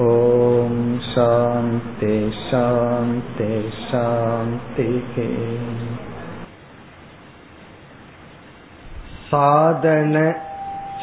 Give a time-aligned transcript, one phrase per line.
[0.06, 0.80] ॐ
[1.10, 3.50] शान्ति शान्ति
[3.82, 5.20] शान्तिः
[9.30, 10.18] साधन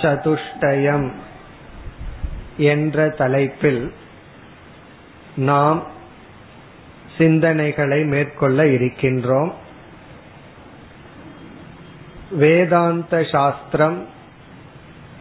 [0.01, 1.07] चतुष्टयम्
[2.63, 3.95] என்ற தலைப்பில்
[5.37, 5.83] நாம்
[7.19, 9.53] சிந்தனைகளை மேற்கொள்ள இருக்கின்றோம்.
[12.31, 14.07] வேதாந்த சாஸ்திரம்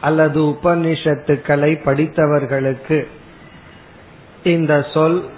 [0.01, 3.07] அல்லது உபனிஷத்துக்களை படித்தவர்களுக்கு
[4.43, 5.29] இந்த சொல்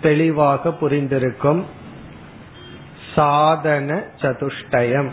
[0.00, 1.62] தெளிவாக புரிந்திருக்கும்.
[3.14, 5.10] சாதன சதுஷ்டயம்.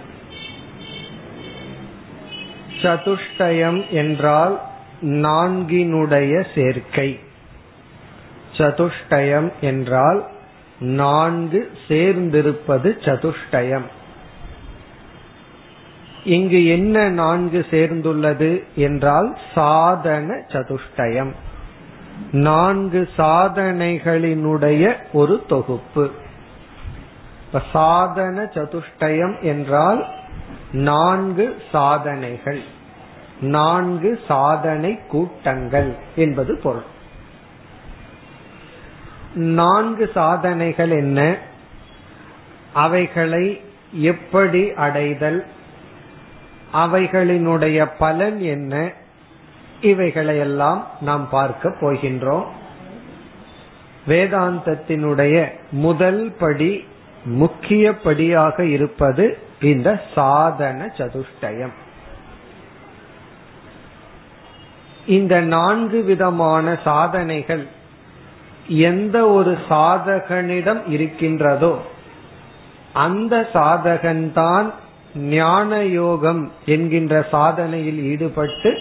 [2.81, 4.69] சதுஷ்டயம் என்றால்
[5.01, 7.19] நான்கினுடைய சேர்க்கை.
[8.57, 10.27] சதுஷ்டயம் என்றால்
[10.79, 13.85] நான்கு சேர்ந்திருப்பது சதுஷ்டயம்.
[16.23, 21.31] இங்கு என்ன நான்கு சேர்ந்துள்ளது என்றால் சாதன சதுஷ்டயம்.
[22.31, 26.11] நான்கு சாதனைகளினுடைய ஒரு தொகுப்பு.
[27.73, 30.05] சாதன சதுஷ்டயம் என்றால்
[30.71, 32.61] நான்கு சாதனைகள்.
[33.41, 36.83] நான்கு சாதனை கூட்டங்கள் என்பது பொருள்.
[39.33, 41.37] நான்கு சாதனைகள் என்ன?
[42.73, 43.61] அவைகளை
[43.91, 45.45] எப்படி அடைதல்?
[46.73, 48.91] அவைகளினுடைய பலன் என்ன?
[49.81, 52.45] இவைகளையெல்லாம் நாம் பார்க்க போகின்றோம்.
[54.07, 56.87] வேதாந்தத்தினுடைய முதல் படி
[57.25, 61.71] முக்கிய படியாக இருப்பது இந்த சாதன சதுஷ்டயம்.
[65.05, 67.67] இந்த நான்கு விதமான சாதனைகள்
[68.67, 71.79] எந்த ஒரு சாதகனிடம் இருக்கின்றதோ
[72.93, 74.71] அந்த சாதகன்தான்
[75.15, 78.77] ஞான யோகம் என்கின்ற சாதனையில் ஈடுபட்டு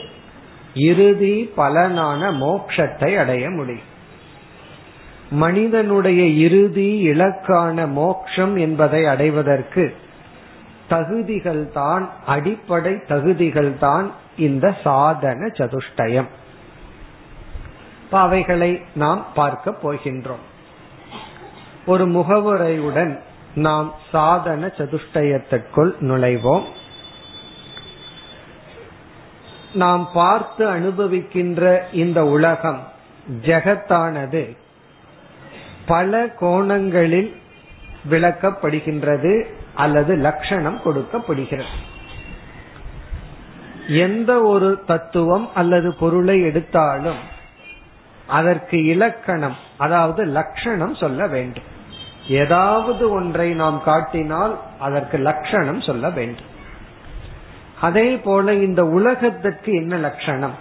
[0.74, 3.88] இறுதி பலனான மோக்ஷத்தை அடைய முடியும்.
[5.30, 9.94] மனிதனுடைய இறுதி இலக்கான மோக்ஷம் என்பதை அடைவதற்கு
[10.88, 16.28] தகுதிகள் தான் அடிப்படை தகுதிகள் தான் இந்த சாதன சதுஷ்டயம்.
[18.10, 20.44] அவைகளை நாம் பார்க்க போகின்றோம்.
[21.86, 23.20] ஒரு முகவுரையுடன்
[23.54, 26.64] நாம் சாதன சதுஷ்டயத்திற்குள் நுழைவோம்.
[29.74, 32.80] நாம் பார்த்து அனுபவிக்கின்ற இந்த உலகம்
[33.42, 34.56] ஜெகத்தானது
[35.86, 37.30] பல கோணங்களில்
[38.10, 41.89] விளக்கப்படுகின்றது அல்லது லட்சணம் கொடுக்கப்படுகிறது.
[43.90, 47.38] எந்த ஒரு தத்துவம் அல்லது பொருளை எடுத்தாலும்
[48.26, 51.68] அதற்கு இலக்கணம் அதாவது லட்சணம் சொல்ல வேண்டும்.
[52.28, 56.44] ஏதாவது ஒன்றை நாம் காட்டினால் அதற்கு லட்சணம் சொல்ல வேண்டும்.
[57.80, 60.54] அதே போல இந்த உலகத்திற்கு என்ன லட்சணம்?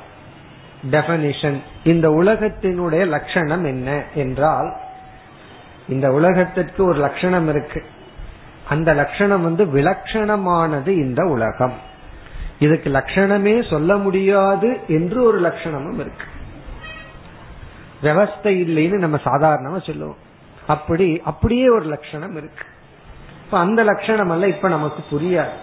[0.92, 4.76] டெபனிஷன் இந்த உலகத்தினுடைய லட்சணம் என்ன என்றால்
[5.88, 7.86] இந்த உலகத்திற்கு ஒரு லட்சணம் இருக்கு.
[8.70, 11.88] அந்த லட்சணம் வந்து விலட்சணமானது இந்த உலகம்.
[12.60, 16.26] இதுக்கு லட்சணமே சொல்ல முடியாது என்று ஒரு லட்சணமும் இருக்கு.
[18.04, 20.18] விவஸ்தை இல்லைன்னு நம்ம சாதாரணமா சொல்லுவோம்.
[20.68, 22.64] அப்படி அப்படியே ஒரு லட்சணம் இருக்கு.
[23.46, 25.58] இப்ப அந்த லட்சணம் அல்ல இப்ப நமக்கு புரியாது.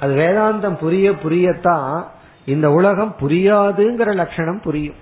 [0.00, 2.04] அது வேதாந்தம் புரிய புரியத்தான்.
[2.44, 4.94] இந்த உலகம் புரியாதுங்கிற லட்சணம் புரியும்.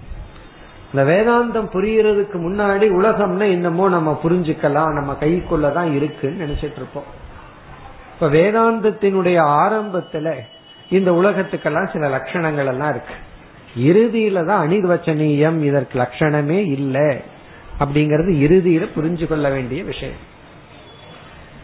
[0.94, 4.93] இந்த வேதாந்தம் புரியறதுக்கு முன்னாடி உலகம்னா என்னமோ நம்ம புரிஞ்சுக்கலாம்.
[4.93, 7.16] நம்ம கைக்குள்ளதான் இருக்குன்னு நினைச்சிட்டு இருப்போம்.
[8.15, 10.34] இப்ப வேதாந்தத்தினுடைய ஆரம்பத்துல
[10.91, 13.15] இந்த உலகத்துக்கெல்லாம் சில லட்சணங்கள் எல்லாம் இருக்கு.
[13.76, 17.09] இறுதியில தான் அணிர்வச்சனீயம் இதற்கு லட்சணமே இல்லை
[17.81, 20.22] அப்படிங்கறது இறுதியில புரிஞ்சு கொள்ள வேண்டிய விஷயம்.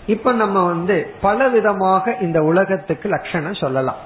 [0.07, 3.97] இப்ப நம்ம வந்து பல விதமாக இந்த உலகத்துக்கு லட்சணம் சொல்லலாம்.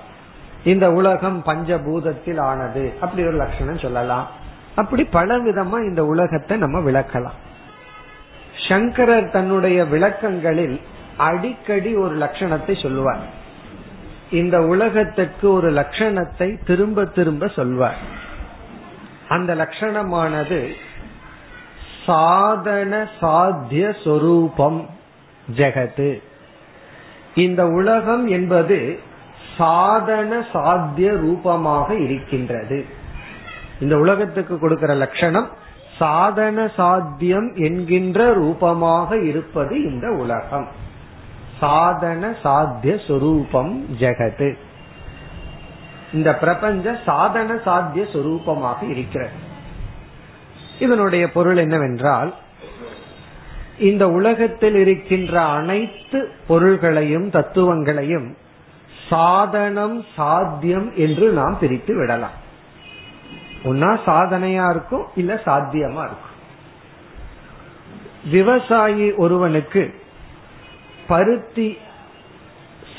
[0.65, 4.28] இந்த உலகம் பஞ்சபூதத்தில் ஆனது அப்படி ஒரு லட்சணம் சொல்லலாம்.
[4.75, 7.39] அப்படி பல விதமா இந்த உலகத்தை நம்ம விளக்கலாம்.
[8.69, 10.81] சங்கரர் தன்னுடைய விளக்கங்களில்
[11.16, 13.38] அடிக்கடி ஒரு லட்சணத்தை சொல்லுவார்.
[14.30, 17.97] இந்த உலகத்துக்கு ஒரு லட்சணத்தை திரும்ப திரும்ப சொல்வார்.
[19.28, 20.72] அந்த லட்சணமானது
[22.07, 24.86] சாதன சாத்திய சொரூபம்
[25.57, 26.22] ஜெகத்து.
[27.34, 28.98] இந்த உலகம் என்பது
[29.57, 32.86] சாதன சாத்திய ரூபமாக இருக்கின்றது.
[33.80, 35.48] இந்த உலகத்துக்கு கொடுக்கிற லட்சணம்
[35.98, 40.86] சாதன சாத்தியம் என்கின்ற ரூபமாக இருப்பது இந்த உலகம்.
[41.60, 44.57] சாதன சாத்திய சொரூபம் ஜெகத்து
[46.13, 49.31] இந்த பிரபஞ்ச சாதன சாத்திய சொரூபமாக இருக்கிறது.
[50.78, 52.34] இதனுடைய பொருள் என்னவென்றால்
[53.78, 58.37] இந்த உலகத்தில் இருக்கின்ற அனைத்து பொருள்களையும் தத்துவங்களையும்
[59.09, 62.47] சாதனம் சாத்தியம் என்று நாம் பிரித்து விடலாம்.
[63.65, 66.27] ஒன்னா சாதனையா இருக்கும் இல்ல சாத்தியமா இருக்கும்.
[68.31, 69.97] விவசாயி ஒருவனுக்கு
[71.09, 71.69] பருத்தி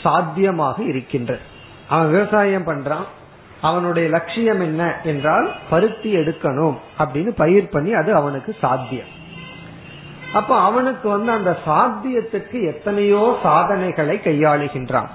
[0.03, 1.45] சாத்தியமாக இருக்கின்றது
[1.87, 3.07] அவன் விவசாயம் பண்றான்.
[3.61, 9.11] அவனுடைய லட்சியம் என்ன என்றால் பருத்தி எடுக்கணும் அப்படின்னு பயிர் பண்ணி அது அவனுக்கு சாத்தியம்.
[10.33, 15.09] அப்ப அவனுக்கு வந்து அந்த சாத்தியத்துக்கு எத்தனையோ சாதனைகளை கையாளுகின்றான்.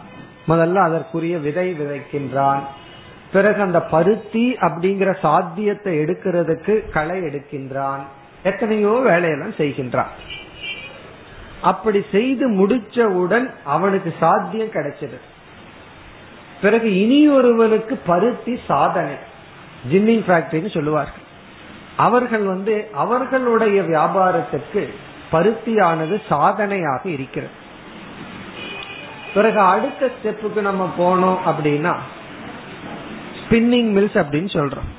[0.49, 2.63] முதல்ல அதற்குரிய விதை விதைக்கின்றான்.
[3.33, 8.03] பிறகு அந்த பருத்தி அப்படிங்கிற சாத்தியத்தை எடுக்கிறதுக்கு களை எடுக்கின்றான்.
[8.43, 10.13] எத்தனையோ வேலையெல்லாம் செய்கின்றான்.
[11.71, 15.19] அப்படி செய்து முடிச்சவுடன் அவனுக்கு சாத்தியம் கிடைச்சது.
[16.63, 19.17] பிறகு இனி ஒருவனுக்கு பருத்தி சாதனை
[19.91, 21.27] ஜின்னிங் ஃபேக்டரின்னு சொல்லுவார்கள்.
[21.97, 24.83] அவர்கள் வந்து அவர்களுடைய வியாபாரத்திற்கு
[25.33, 27.55] பருத்தியானது சாதனையாக இருக்கிறது.
[29.35, 31.95] பிறகு அடுத்த ஸ்டெப்புக்கு நம்ம போனோம் அப்படின்னா
[33.41, 34.91] ஸ்பின்னிங் மில்ஸ் அப்படின்னு சொல்றோம்.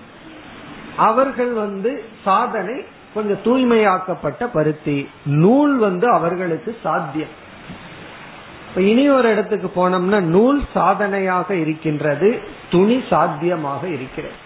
[1.09, 1.91] அவர்கள் வந்து
[2.23, 2.75] சாதனை
[3.15, 4.97] கொஞ்சம் தூய்மையாக்கப்பட்ட பருத்தி.
[5.43, 7.33] நூல் வந்து அவர்களுக்கு சாத்தியம்.
[8.69, 12.29] இப்ப இனி ஒரு இடத்துக்கு போனோம்னா நூல் சாதனையாக இருக்கின்றது
[12.71, 14.37] துணி சாத்தியமாக இருக்கிறது.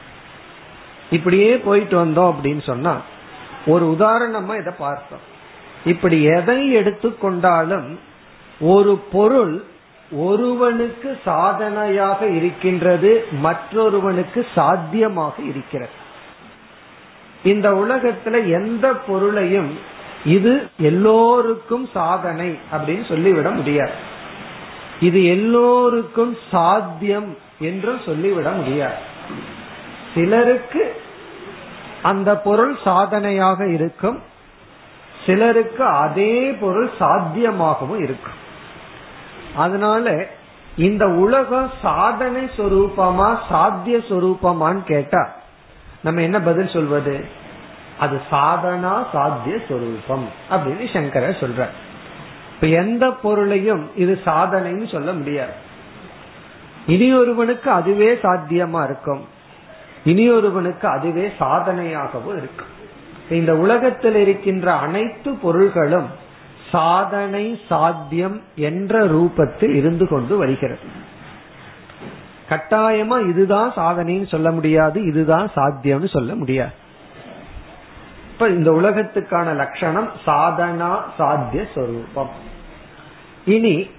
[1.17, 2.93] இப்படியே போயிட்டு வந்தோம் அப்படின்னு சொன்னா
[3.65, 5.25] ஒரு உதாரணமா இதை பார்த்தோம்.
[5.85, 7.89] இப்படி எதை எடுத்துக்கொண்டாலும்
[8.73, 9.63] ஒரு பொருள்
[10.11, 13.11] ஒருவனுக்கு சாதனையாக இருக்கின்றது
[13.45, 16.07] மற்றொருவனுக்கு சாத்தியமாக இருக்கிறது.
[17.43, 19.79] இந்த உலகத்துல எந்த பொருளையும்
[20.25, 23.91] இது எல்லோருக்கும் சாதனை அப்படின்னு சொல்லிவிட முடியாது.
[24.99, 28.95] இது எல்லோருக்கும் சாத்தியம் என்றும் சொல்லிவிட முடியாது.
[30.15, 31.01] சிலருக்கு
[32.01, 34.21] அந்த பொருள் சாதனையாக இருக்கும்.
[35.25, 38.37] சிலருக்கு அதே பொருள் சாத்தியமாகவும் இருக்கும்.
[39.55, 40.27] அதனால
[40.77, 45.37] இந்த உலகம் சாதனை சொரூபமா சாத்திய சொரூபமான்னு கேட்டா
[46.03, 47.25] நம்ம என்ன பதில் சொல்வது?
[47.99, 51.67] அது சாதனா சாத்திய சொரூபம் அப்படின்னு சங்கரர் சொல்ற
[52.53, 55.51] இப்ப எந்த பொருளையும் இது சாதனைன்னு சொல்ல முடியாது.
[56.87, 59.27] இனி ஒருவனுக்கு அதுவே சாத்தியமா இருக்கும்.
[60.03, 62.77] இனி ஒருவனுக்கு அதுவே சாதனையாகவும் இருக்கும்.
[63.29, 66.07] இந்த உலகத்தில் இருக்கின்ற அனைத்து பொருள்களும்
[66.71, 71.07] சாதனை சாத்தியம் என்ற ரூபத்தில் இருந்து கொண்டு வருகிறது.
[72.49, 76.71] கட்டாயமா இதுதான் சாதனைன்னு சொல்ல முடியாது இதுதான் சாத்தியம்னு சொல்ல முடியாது.
[78.31, 82.29] இப்ப இந்த உலகத்துக்கான லட்சணம் சாதனா சாத்திய சொரூபம்.
[83.45, 83.89] இனி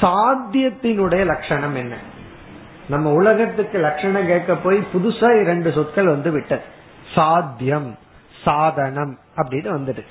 [0.00, 1.96] சாத்தியத்தினுடைய லட்சணம் என்ன?
[2.88, 6.62] நம்ம உலகத்துக்கு லட்சணம் கேட்க போய் புதுசா இரண்டு சொற்கள் வந்து விட்டது.
[7.14, 7.98] சாத்தியம்
[8.44, 10.02] சாதனம் அப்படின்னு வந்துட்டு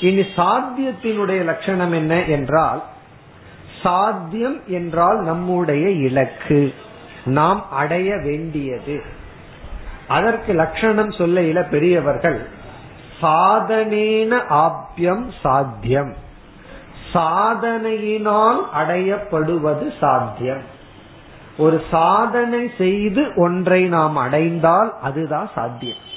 [0.00, 2.82] இனி சாத்தியத்தினுடைய லட்சணம் என்ன என்றால்
[3.82, 6.74] சாத்தியம் என்றால் நம்முடைய இலக்கு.
[7.24, 9.02] நாம் அடைய வேண்டியது.
[10.08, 12.48] அதற்கு லட்சணம் சொல்ல இல பெரியவர்கள்
[13.22, 16.14] சாதனேன ஆப்யம் சாத்தியம்.
[17.12, 20.62] சாதனையினால் அடையப்படுவது சாத்தியம்.
[21.58, 26.08] ஒரு சாதனை செய்து ஒன்றை நாம் அடைந்தால் அதுதான் சாத்தியம்.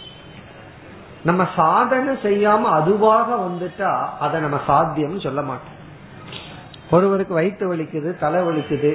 [1.23, 5.72] நம்ம சாதனை செய்யாம அதுவாக வந்துட்டா அதை நம்ம சாத்தியம் சொல்ல மாட்டோம்.
[6.93, 8.91] ஒருவருக்கு வயிற்று வலிக்குது தலை வலிக்குது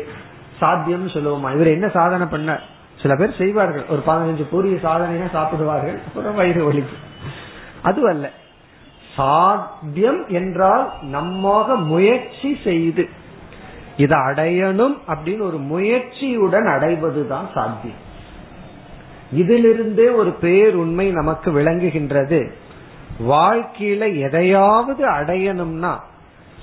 [0.59, 1.51] சாத்தியம் சொல்லுவோமா?
[1.55, 2.59] இவர் என்ன சாதனை பண்ண
[3.03, 3.85] சில பேர் செய்வார்கள்.
[3.93, 5.99] ஒரு பதினஞ்சு பூரிய சாதனையா சாப்பிடுவார்கள்.
[6.07, 7.05] அப்புறம் வயிறு வலிக்கும்
[7.83, 8.27] அது அல்ல
[9.17, 13.05] சாத்தியம் என்றால் நம்மாக முயற்சி செய்து
[13.97, 18.03] இதை அடையணும் அப்படின்னு ஒரு முயற்சியுடன் அடைவதுதான் சாத்தியம்.
[19.33, 22.41] இதிலிருந்தே ஒரு பேருண்மை நமக்கு விளங்குகின்றது.
[23.33, 25.93] வாழ்க்கையில எதையாவது அடையணும்னா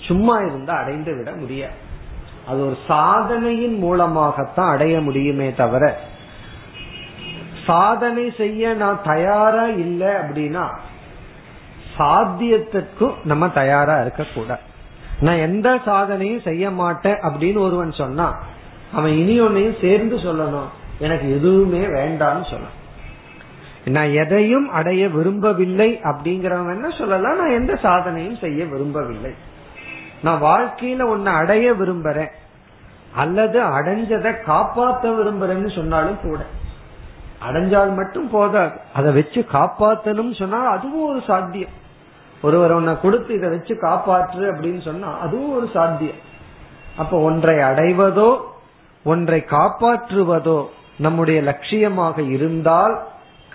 [0.07, 1.73] சும்மா இருந்தா அடைந்து விட முடியாது
[2.47, 5.99] அது ஒரு சாதனையின் மூலமாகத்தான் அடைய முடியுமே தவிர
[7.65, 10.75] சாதனை செய்ய நான் தயாரா இல்லை அப்படின்னா
[11.97, 14.61] சாத்தியத்திற்கும் நம்ம தயாரா இருக்கக்கூடாது
[15.19, 18.35] நான் எந்த சாதனையும் செய்ய மாட்டேன் அப்படின்னு ஒருவன் சொன்னா
[18.93, 20.69] அவன் இனி ஒன்னையும் சேர்ந்து சொல்லணும்.
[20.99, 23.89] எனக்கு எதுவுமே வேண்டாம்னு சொல்லணும்.
[23.89, 27.37] நான் எதையும் அடைய விரும்பவில்லை அப்படிங்கிறவன் என்ன சொல்லலாம்?
[27.37, 29.33] நான் எந்த சாதனையும் செய்ய விரும்பவில்லை.
[30.23, 32.29] நான் வாழ்க்கையில ஒன்னு அடைய விரும்புறேன்.
[33.15, 36.39] அல்லது அடைஞ்சதை காப்பாற்ற விரும்புறேன்னு சொன்னாலும் கூட.
[37.49, 38.71] அடைஞ்சால் மட்டும் போதாது.
[38.93, 41.83] அதை வச்சு காப்பாத்தணும் சொன்னா அதுவும் ஒரு சாத்தியம்.
[42.41, 46.33] ஒருவர் உன்னை கொடுத்து இதை வச்சு காப்பாற்று அப்படின்னு சொன்னா அதுவும் ஒரு சாத்தியம்.
[46.97, 48.37] அப்ப ஒன்றை அடைவதோ
[49.03, 50.65] ஒன்றை காப்பாற்றுவதோ
[50.97, 53.03] நம்முடைய லட்சியமாக இருந்தால்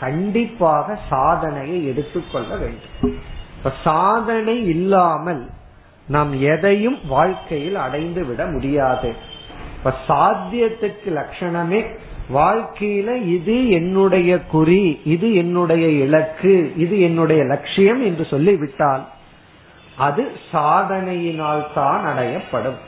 [0.00, 3.20] கண்டிப்பாக சாதனையை எடுத்துக்கொள்ள வேண்டும்.
[3.56, 5.50] இப்ப சாதனை இல்லாமல்
[6.10, 9.10] நாம் எதையும் வாழ்க்கையில் அடைந்து விட முடியாது.
[9.76, 11.80] இப்ப சாத்தியத்துக்கு லட்சணமே
[12.34, 19.04] வாழ்க்கையில இது என்னுடைய குறி இது என்னுடைய இலக்கு இது என்னுடைய லட்சியம் என்று சொல்லிவிட்டால்
[20.06, 22.78] அது சாதனையினால் தான் அடையப்படும்.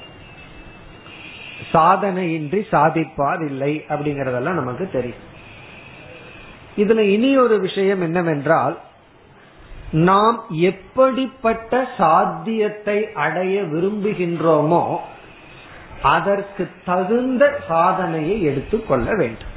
[1.72, 5.22] சாதனையின்றி சாதிப்பார் இல்லை அப்படிங்கறதெல்லாம் நமக்கு தெரியும்.
[6.76, 8.76] இதுல இனி ஒரு விஷயம் என்னவென்றால்
[9.92, 14.96] நாம் எப்படிப்பட்ட சாத்தியத்தை அடைய விரும்புகின்றோமோ
[16.02, 19.48] அதற்கு தகுந்த சாதனையை எடுத்துக்கொள்ள வேண்டும்.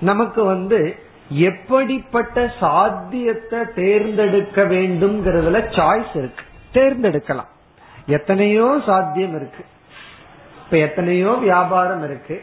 [0.00, 0.96] நமக்கு வந்து
[1.28, 6.44] எப்படிப்பட்ட சாத்தியத்தை தேர்ந்தெடுக்க வேண்டும்ங்கிறதுல சாய்ஸ் இருக்கு.
[6.72, 7.50] தேர்ந்தெடுக்கலாம்.
[8.06, 9.64] எத்தனையோ சாத்தியம் இருக்கு.
[10.64, 12.42] இப்ப எத்தனையோ வியாபாரம் இருக்கு.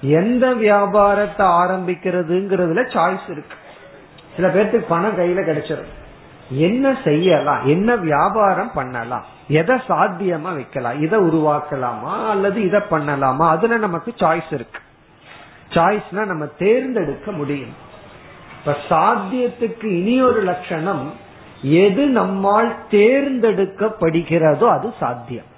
[0.00, 3.56] எந்த வியாபாரத்தை ஆரம்பிக்கிறதுங்கிறதுல சாய்ஸ் இருக்கு.
[4.36, 6.00] சில பேர்த்துக்கு பணம் கையில கிடைச்சிடும்
[6.50, 7.66] என்ன செய்யலாம்?
[7.66, 9.24] என்ன வியாபாரம் பண்ணலாம்?
[9.48, 11.00] எதை சாத்தியமா வைக்கலாம்?
[11.00, 12.28] இதை உருவாக்கலாமா?
[12.28, 13.48] அல்லது இதை பண்ணலாமா?
[13.48, 14.80] அதுல நமக்கு சாய்ஸ் இருக்கு.
[15.68, 17.74] சாய்ஸ்னா நம்ம தேர்ந்தெடுக்க முடியும்.
[18.58, 21.12] இப்ப சாத்தியத்துக்கு இனி ஒரு லட்சணம்
[21.62, 25.50] எது நம்மால் தேர்ந்தெடுக்கப்படுகிறதோ அது சாத்தியம்.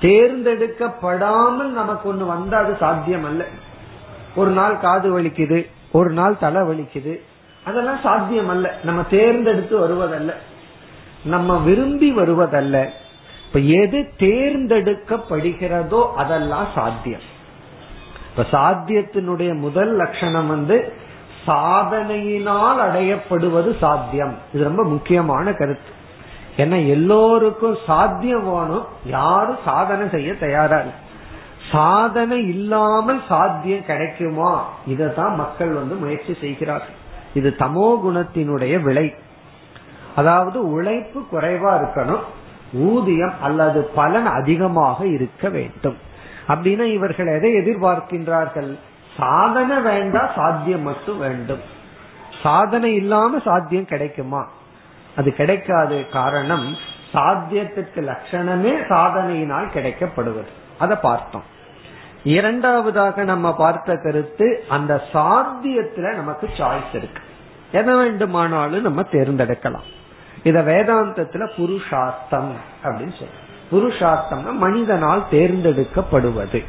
[0.00, 3.44] தேர்ந்தெடுக்கப்படாமல் நமக்கு ஒண்ணு வந்தா அது சாத்தியம் அல்ல
[4.34, 7.20] ஒரு நாள் காது வலிக்குது ஒரு நாள் தலை வலிக்குது
[7.68, 10.32] அதெல்லாம் சாத்தியம் அல்ல நம்ம தேர்ந்தெடுத்து வருவதல்ல.
[11.24, 12.88] நம்ம விரும்பி வருவதல்ல.
[13.46, 17.26] இப்ப எது தேர்ந்தெடுக்கப்படுகிறதோ அதெல்லாம் சாத்தியம்.
[18.30, 20.92] இப்ப சாத்தியத்தினுடைய முதல் லட்சணம் வந்து
[21.46, 24.38] சாதனையினால் அடையப்படுவது சாத்தியம்.
[24.52, 25.90] இது ரொம்ப முக்கியமான கருத்து.
[26.56, 28.86] ஏன்னா எல்லோருக்கும் சாத்தியம் வேணும்.
[29.04, 30.96] யாரும் சாதனை செய்ய தயாரா இல்லை.
[31.72, 34.68] சாதனை இல்லாமல் சாத்தியம் கிடைக்குமா?
[34.88, 36.97] இதான் மக்கள் வந்து முயற்சி செய்கிறார்கள்.
[37.38, 39.14] இது தமோ குணத்தினுடைய விலை.
[40.16, 42.24] அதாவது உழைப்பு குறைவா இருக்கணும்
[42.72, 45.98] ஊதியம் அல்லது பலன் அதிகமாக இருக்க வேண்டும்.
[46.48, 48.70] அப்படின்னா இவர்கள் எதை எதிர்பார்க்கின்றார்கள்?
[49.16, 51.62] சாதனை வேண்டாம் சாத்தியம் மட்டும் வேண்டும்.
[52.42, 54.42] சாதனை இல்லாம சாத்தியம் கிடைக்குமா?
[55.16, 56.66] அது கிடைக்காது காரணம்
[57.12, 60.50] சாத்தியத்துக்கு லட்சணமே சாதனையினால் கிடைக்கப்படுவது.
[60.78, 61.46] அதை பார்த்தோம்.
[62.24, 67.22] இரண்டாவதாக நம்ம பார்த்த கருத்து அந்த சாத்தியத்துல நமக்கு சாய்ஸ் இருக்கு.
[67.72, 69.86] எதை வேண்டுமானாலும் நம்ம தேர்ந்தெடுக்கலாம்.
[70.42, 72.52] இத வேதாந்தத்துல புருஷார்த்தம்
[72.84, 73.46] அப்படின்னு சொல்றோம்.
[73.72, 76.64] புருஷார்த்தம்னா மனிதனால் தேர்ந்தெடுக்கப்படுவது.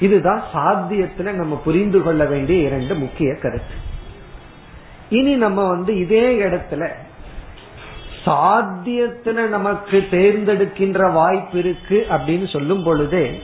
[0.00, 3.74] இதுதான் சாத்தியத்துல நம்ம புரிந்து கொள்ள வேண்டிய இரண்டு முக்கிய கருத்து.
[5.08, 6.88] இனி நம்ம வந்து இதே இடத்துல
[8.26, 13.42] சாத்தியத்துல நமக்கு தேர்ந்தெடுக்கின்ற வாய்ப்பு இருக்கு அப்படின்னு சொல்லும் பொழுதே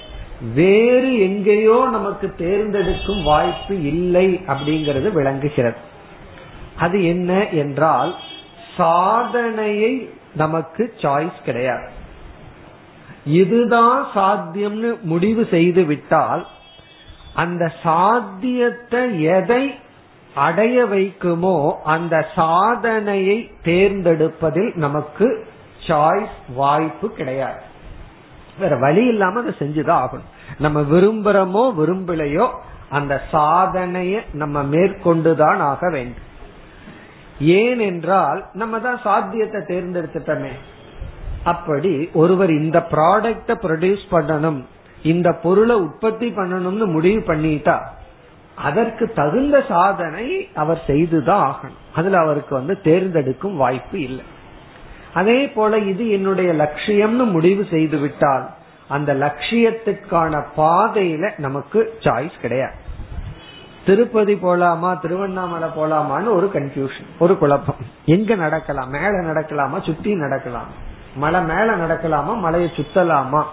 [0.55, 5.77] வேறு எங்கேயோ நமக்கு தேர்ந்தெடுக்கும் வாய்ப்பு இல்லை அப்படிங்கிறது விளங்குகிறது.
[6.77, 8.15] அது என்ன என்றால்
[8.77, 11.89] சாதனையை நமக்கு சாய்ஸ் கிடையாது.
[13.25, 16.47] இதுதான் சாத்தியம்னு முடிவு செய்து விட்டால்
[17.35, 19.75] அந்த சாத்தியத்தை எதை
[20.35, 25.47] அடைய வைக்குமோ அந்த சாதனையை தேர்ந்தெடுப்பதில் நமக்கு
[25.87, 27.61] சாய்ஸ் வாய்ப்பு கிடையாது.
[28.59, 30.31] வேற வழி இல்லாம அதை செஞ்சுதான் ஆகணும்.
[30.59, 32.49] நம்ம விரும்புறோமோ விரும்பலையோ
[32.89, 36.29] அந்த சாதனைய நம்ம மேற்கொண்டுதான் ஆக வேண்டும்.
[37.39, 40.53] ஏன் என்றால் நம்ம தான் சாத்தியத்தை தேர்ந்தெடுத்துட்டோமே.
[41.45, 44.65] அப்படி ஒருவர் இந்த ப்ராடக்ட ப்ரொடியூஸ் பண்ணணும்
[45.03, 47.77] இந்த பொருளை உற்பத்தி பண்ணணும்னு முடிவு பண்ணிட்டா
[48.55, 51.79] அதற்கு தகுந்த சாதனை அவர் செய்துதான் ஆகணும்.
[51.95, 54.25] அதுல அவருக்கு வந்து தேர்ந்தெடுக்கும் வாய்ப்பு இல்லை.
[55.15, 58.49] அதே போல இது என்னுடைய லட்சியம்னு முடிவு செய்து விட்டால்
[58.89, 62.75] அந்த லட்சியத்துக்கான பாதையில நமக்கு சாய்ஸ் கிடையாது.
[63.87, 67.77] திருப்பதி போலாமா திருவண்ணாமலை போலாமான்னு ஒரு கன்ஃபியூஷன் ஒரு குழப்பம்.
[68.05, 70.67] எங்க நடக்கலாம் மேல நடக்கலாமா சுத்தி நடக்கலாம்?
[71.17, 73.45] மலை மேல நடக்கலாமா மலையை சுத்தலாமா?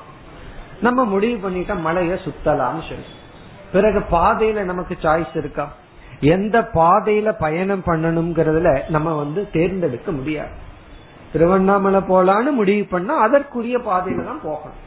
[0.81, 3.09] நம்ம முடிவு பண்ணிட்டா மலையை சுத்தலாம்னு சொல்லி.
[3.71, 5.73] பிறகு பாதையில நமக்கு சாய்ஸ் இருக்கா?
[6.19, 10.65] எந்த பாதையில பயணம் பண்ணணுங்கிறதுல நம்ம வந்து தேர்ந்தெடுக்க முடியாது.
[11.31, 14.81] திருவண்ணாமலை போலான்னு முடிவு பண்ணா அதற்குரிய பாதையில தான் போகணும்.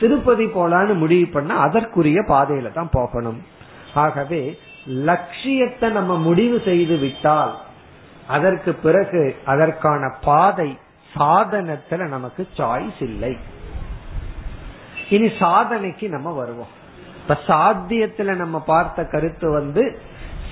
[0.00, 3.38] திருப்பதி போலான்னு முடிவு பண்ணா அதற்குரிய பாதையில தான் போகணும்.
[3.94, 7.54] ஆகவே லட்சியத்தை நம்ம முடிவு செய்து விட்டால்
[8.26, 10.78] அதற்கு பிறகு அதற்கான பாதை
[11.16, 13.36] சாதனத்துல நமக்கு சாய்ஸ் இல்லை.
[15.10, 16.72] இனி சாதனைக்கு நம்ம வருவோம்.
[17.20, 19.84] இப்ப சாத்தியத்துல நம்ம பார்த்த கருத்து வந்து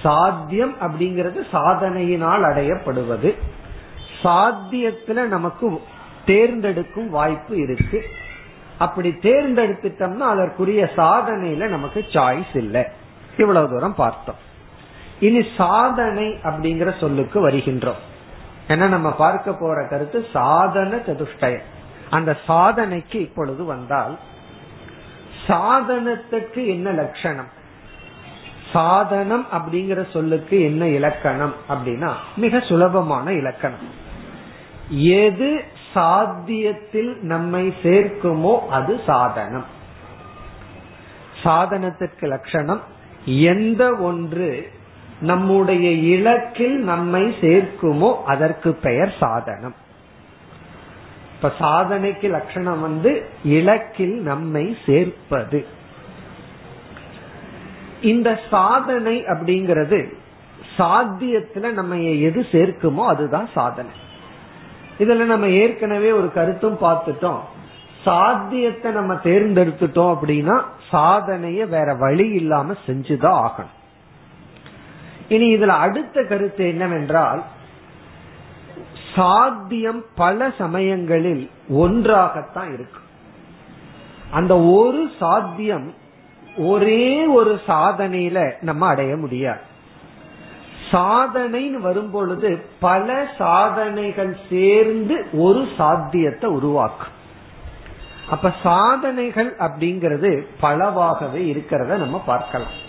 [0.03, 3.31] சாத்தியம் அப்படிங்கிறது சாதனையினால் அடையப்படுவது.
[4.25, 5.81] சாத்தியத்துல நமக்கு
[6.27, 8.05] தேர்ந்தெடுக்கும் வாய்ப்பு இருக்கு.
[8.79, 12.85] அப்படி தேர்ந்தெடுத்துட்டோம்னா அதற்குரிய சாதனையில நமக்கு சாய்ஸ் இல்லை.
[13.39, 14.35] இவ்வளவு தூரம் பார்த்தோம்.
[15.21, 18.01] இனி சாதனை அப்படிங்கிற சொல்லுக்கு வருகின்றோம்.
[18.69, 21.63] ஏன்னா நம்ம பார்க்க போற கருத்து சாதன சதுஷ்டயம்.
[22.11, 24.19] அந்த சாதனைக்கு இப்பொழுது வந்தால்
[25.49, 27.49] சாதனத்துக்கு என்ன லட்சணம்?
[28.73, 34.03] சாதனம் அப்படிங்கிற சொல்லுக்கு என்ன இலக்கணம் அப்படின்னா மிக சுலபமான இலக்கணம்.
[34.89, 35.63] எது
[35.95, 39.65] சாத்தியத்தில் நம்மை சேர்க்குமோ அது சாதனம்.
[41.45, 42.81] சாதனத்திற்கு லட்சணம்
[43.25, 44.71] எந்த ஒன்று
[45.21, 49.75] நம்முடைய இலக்கில் நம்மை சேர்க்குமோ அதற்கு பெயர் சாதனம்.
[51.35, 55.67] இப்ப சாதனைக்கு லட்சணம் வந்து இலக்கில் நம்மை சேர்ப்பது.
[58.01, 60.15] இந்த சாதனை அப்படிங்கிறது
[60.79, 63.91] சாத்தியத்துல நம்ம எது சேர்க்குமோ அதுதான் சாதனை.
[64.99, 67.41] இதுல நம்ம ஏற்கனவே ஒரு கருத்தும் பார்த்துட்டோம்.
[68.05, 73.75] சாத்தியத்தை நம்ம தேர்ந்தெடுத்துட்டோம் அப்படின்னா சாதனைய வேற வழி இல்லாம செஞ்சுதான் ஆகணும்.
[75.29, 77.43] இனி இதுல அடுத்த கருத்து என்னவென்றால்
[79.15, 82.99] சாத்தியம் பல சமயங்களில் ஒன்றாகத்தான் இருக்கு.
[84.31, 85.95] அந்த ஒரு சாத்தியம்
[86.57, 89.73] ஒரே ஒரு சாதனையில நம்ம அடைய முடியாது.
[90.95, 97.13] சாதனைன்னு வரும்பொழுது பல சாதனைகள் சேர்ந்து ஒரு சாத்தியத்தை உருவாக்கும்.
[98.31, 102.83] அப்ப சாதனைகள் அப்படிங்கிறது பலவாகவே இருக்கிறத நம்ம பார்க்கலாம்.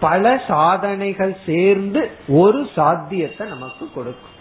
[0.00, 4.36] பல சாதனைகள் சேர்ந்து ஒரு சாத்தியத்தை நமக்கு கொடுக்கும்.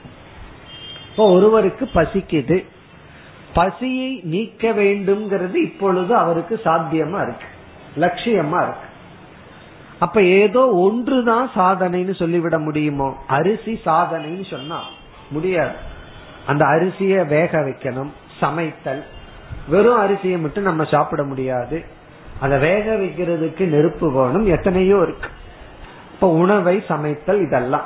[1.10, 2.65] இப்போ ஒருவருக்கு பசிக்குது.
[3.53, 7.48] பசியை நீக்க வேண்டும்ங்கிறது இப்பொழுது அவருக்கு சாத்தியமா இருக்கு.
[7.96, 8.88] லட்சியமா இருக்கு.
[10.00, 13.18] அப்ப ஏதோ ஒன்றுதான் சாதனைன்னு சொல்லிவிட முடியுமோ?
[13.27, 14.82] அரிசி சாதனைன்னு சொன்னா
[15.29, 15.75] முடியாது.
[16.48, 19.03] அந்த அரிசிய வேக வைக்கணும் சமைத்தல்.
[19.68, 21.84] வெறும் அரிசியை மட்டும் நம்ம சாப்பிட முடியாது.
[22.39, 25.29] அதை வேக வைக்கிறதுக்கு நெருப்பு வேணும் எத்தனையோ இருக்கு.
[26.13, 27.85] இப்ப உணவை சமைத்தல் இதெல்லாம்.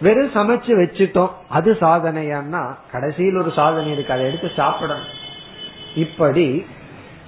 [0.00, 5.20] வெறும் சமைச்சு வச்சுட்டோம் அது சாதனையான்னா கடைசியில் ஒரு சாதனை இருக்கு அதை எடுத்து சாப்பிடணும்.
[5.94, 6.66] இப்படி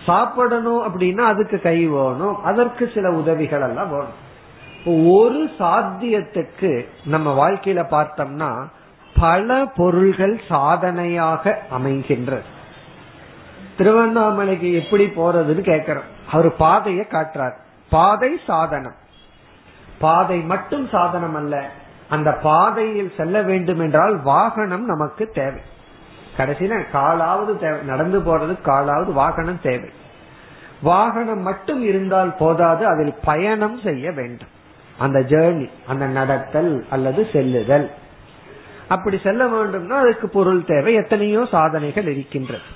[0.06, 2.44] சாப்பிடணும் அப்படின்னா அதுக்கு கை வேணும்.
[2.44, 4.22] அதற்கு சில உதவிகள் எல்லாம் வேணும்
[4.86, 8.64] ஒரு சாத்தியத்துக்கு நம்ம வாழ்க்கையில பார்த்தோம்னா
[9.20, 12.42] பல பொருள்கள் சாதனையாக அமைகின்றது.
[13.78, 17.52] திருவண்ணாமலைக்கு எப்படி போறதுன்னு கேக்குறோம் அவர் பாதையை காட்டுறார்.
[17.90, 18.94] பாதை சாதனம்.
[19.98, 21.70] பாதை மட்டும் சாதனம் அல்ல.
[22.08, 25.60] அந்த பாதையில் செல்ல வேண்டும் என்றால் வாகனம் நமக்கு தேவை.
[26.36, 29.90] கடைசியில காலாவது தேவை நடந்து போறது காலாவது வாகனம் தேவை.
[30.82, 34.52] வாகனம் மட்டும் இருந்தால் போதாது அதில் பயணம் செய்ய வேண்டும்.
[34.98, 37.90] அந்த ஜேர்னி அந்த நடத்தல் அல்லது செல்லுதல்.
[38.88, 42.66] அப்படி செல்ல வேண்டும்னா அதுக்கு பொருள் தேவை எத்தனையோ சாதனைகள் இருக்கின்றது.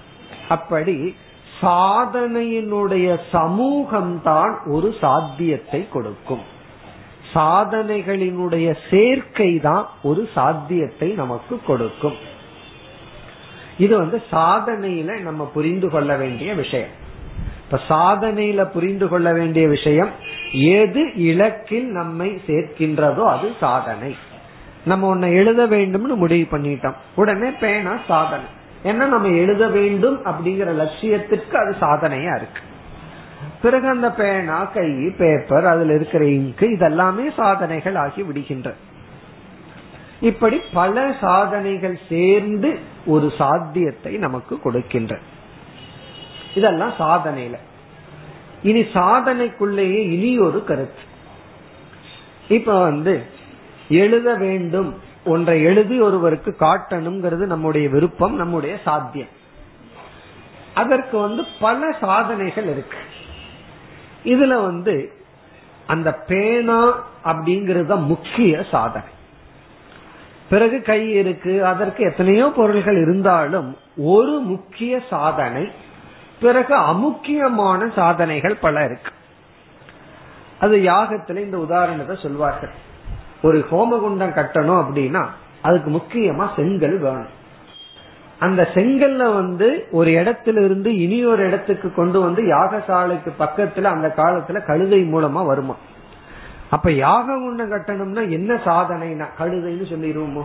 [0.49, 1.17] அப்படி
[1.61, 6.45] சாதனையினுடைய சமூகம்தான் ஒரு சாத்தியத்தை கொடுக்கும்.
[7.35, 12.28] சாதனைகளினுடைய சேர்க்கை தான் ஒரு சாத்தியத்தை நமக்கு கொடுக்கும்.
[13.79, 17.07] இது வந்து சாதனையில நம்ம புரிந்து கொள்ள வேண்டிய விஷயம்.
[17.65, 20.09] இப்ப சாதனையில புரிந்து கொள்ள வேண்டிய விஷயம்
[20.53, 24.17] எது இலக்கில் நம்மை சேர்க்கின்றதோ அது சாதனை.
[24.85, 26.95] நம்ம ஒன்ன எழுத வேண்டும்னு முடிவு பண்ணிட்டோம்.
[27.15, 28.45] உடனே பேனா சாதனை.
[28.85, 32.61] ஏன்னா நம்ம எழுத வேண்டும் அப்படிங்கிற லட்சியத்திற்கு அது சாதனையா இருக்கு.
[33.63, 38.75] பிறகு அந்த பேனா கை பேப்பர் அதுல இருக்கிற இங்கு இதெல்லாமே சாதனைகள் ஆகி விடுகின்றது
[40.21, 45.19] இப்படி பல சாதனைகள் சேர்ந்து ஒரு சாத்தியத்தை நமக்கு கொடுக்கின்ற.
[46.55, 47.59] இதெல்லாம் சாதனையில.
[48.63, 51.01] இனி சாதனைக்குள்ளேயே இனி ஒரு கருத்து.
[52.49, 53.23] இப்ப வந்து
[53.89, 54.95] எழுத வேண்டும்.
[55.25, 59.37] ஒன்றை எழுதி ஒருவருக்கு காட்டணுங்கிறது நம்முடைய விருப்பம் நம்முடைய சாத்தியம்.
[60.75, 62.99] அதற்கு வந்து பல சாதனைகள் இருக்கு.
[64.25, 65.13] இதுல வந்து
[65.87, 69.17] அந்த பேனா அப்படிங்கறது முக்கிய சாதனை.
[70.51, 75.71] பிறகு கை இருக்கு அதற்கு எத்தனையோ பொருள்கள் இருந்தாலும் ஒரு முக்கிய சாதனை
[76.41, 79.11] பிறகு அமுக்கியமான சாதனைகள் பல இருக்கு.
[80.61, 82.71] அது யாகத்துல இந்த உதாரணத்தை சொல்வார்கள்.
[83.43, 85.27] ஒரு ஹோமகுண்டம் கட்டணும் அப்படின்னா
[85.63, 87.37] அதுக்கு முக்கியமா செங்கல் வேணும்.
[88.39, 94.67] அந்த செங்கல்ல வந்து ஒரு இடத்துல இருந்து இனி ஒரு இடத்துக்கு கொண்டு வந்து யாகசாலைக்கு பக்கத்துல அந்த காலத்துல
[94.67, 95.77] கழுதை மூலமா வருமா?
[96.71, 100.45] அப்ப யாக குண்டம் கட்டணும்னா என்ன சாதனைனா கழுதைன்னு சொல்லிடுவோமோ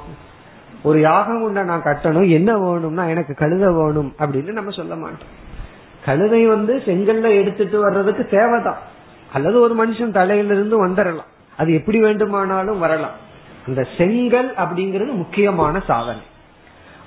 [0.84, 5.28] ஒரு யாகம் உண்ண நான் கட்டணும் என்ன வேணும்னா எனக்கு கழுதை வேணும் அப்படின்னு நம்ம சொல்ல மாட்டோம்.
[6.06, 8.78] கழுதை வந்து செங்கல்ல எடுத்துட்டு வர்றதுக்கு தேவைதான்.
[9.34, 13.18] அல்லது ஒரு மனுஷன் தலையிலிருந்து வந்துடலாம் அது எப்படி வேண்டுமானாலும் வரலாம்.
[13.68, 16.22] அந்த செங்கல் அப்படிங்கிறது முக்கியமான சாதனை.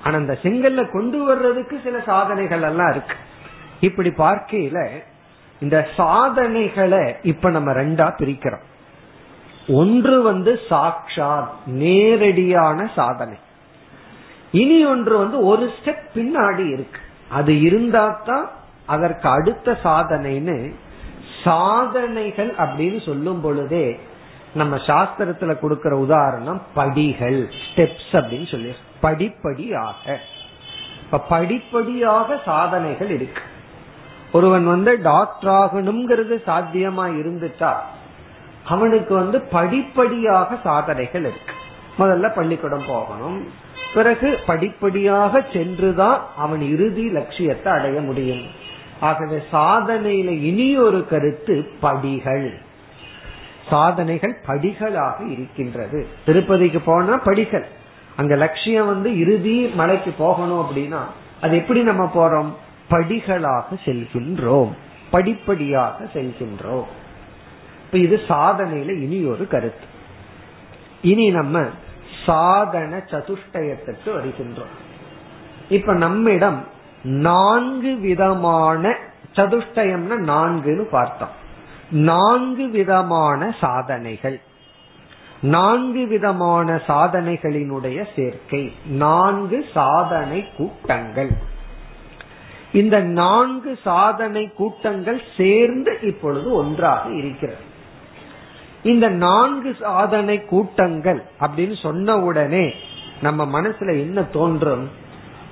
[0.03, 3.15] ஆனா அந்த செங்கல்ல கொண்டு வர்றதுக்கு சில சாதனைகள் எல்லாம் இருக்கு.
[3.79, 4.89] இப்படி பார்க்கையில
[5.59, 8.65] இந்த சாதனைகளை இப்ப நம்ம ரெண்டா பிரிக்கிறோம்.
[9.67, 13.37] ஒன்று வந்து சாட்சாத் நேரடியான சாதனை.
[14.51, 16.99] இனி ஒன்று வந்து ஒரு ஸ்டெப் பின்னாடி இருக்கு.
[17.29, 18.49] அது இருந்தா தான்
[18.85, 20.73] அதற்கு அடுத்த சாதனைன்னு
[21.43, 23.99] சாதனைகள் அப்படின்னு சொல்லும் பொழுதே
[24.53, 30.19] நம்ம சாஸ்திரத்துல கொடுக்கிற உதாரணம் படிகள் ஸ்டெப்ஸ் அப்படின்னு சொல்லி படிப்படியாக.
[31.03, 33.41] இப்ப படிப்படியாக சாதனைகள் இருக்கு.
[34.31, 37.73] ஒருவன் வந்து டாக்டர் ஆகணுங்கிறது சாத்தியமா இருந்துட்டா
[38.67, 41.53] அவனுக்கு வந்து படிப்படியாக சாதனைகள் இருக்கு.
[41.99, 43.47] முதல்ல பள்ளிக்கூடம் போகணும்.
[43.93, 48.45] பிறகு படிப்படியாக சென்றுதான் அவன் இறுதி லட்சியத்தை அடைய முடியும்.
[48.99, 52.61] ஆகவே சாதனையில இனி ஒரு கருத்து படிகள்.
[53.69, 56.07] சாதனைகள் படிகளாக இருக்கின்றது.
[56.25, 57.65] திருப்பதிக்கு போனா படிகள்.
[58.15, 60.99] அங்க லட்சியம் வந்து இறுதி மலைக்கு போகணும் அப்படின்னா
[61.41, 62.53] அது எப்படி நம்ம போறோம்?
[62.89, 64.69] படிகளாக செல்கின்றோம்.
[65.09, 66.85] படிப்படியாக செல்கின்றோம்.
[67.87, 69.85] இப்ப இது சாதனையில இனி ஒரு கருத்து.
[71.01, 71.63] இனி நம்ம
[72.25, 74.75] சாதன சதுஷ்டயத்திற்கு வருகின்றோம்.
[75.69, 76.63] இப்ப நம்மிடம்
[77.03, 78.95] நான்கு விதமான
[79.35, 81.29] சதுஷ்டயம்னா நான்குன்னு பார்த்தோம்.
[81.91, 84.41] நான்கு விதமான சாதனைகள்.
[85.41, 88.73] நான்கு விதமான சாதனைகளினுடைய சேர்க்கை.
[88.85, 91.31] நான்கு சாதனை கூட்டங்கள்.
[92.73, 97.75] இந்த நான்கு சாதனை கூட்டங்கள் சேர்ந்து இப்பொழுது ஒன்றாக இருக்கிறது.
[98.83, 102.73] இந்த நான்கு சாதனை கூட்டங்கள் அப்படின்னு சொன்ன உடனே
[103.21, 104.89] நம்ம மனசுல என்ன தோன்றும்?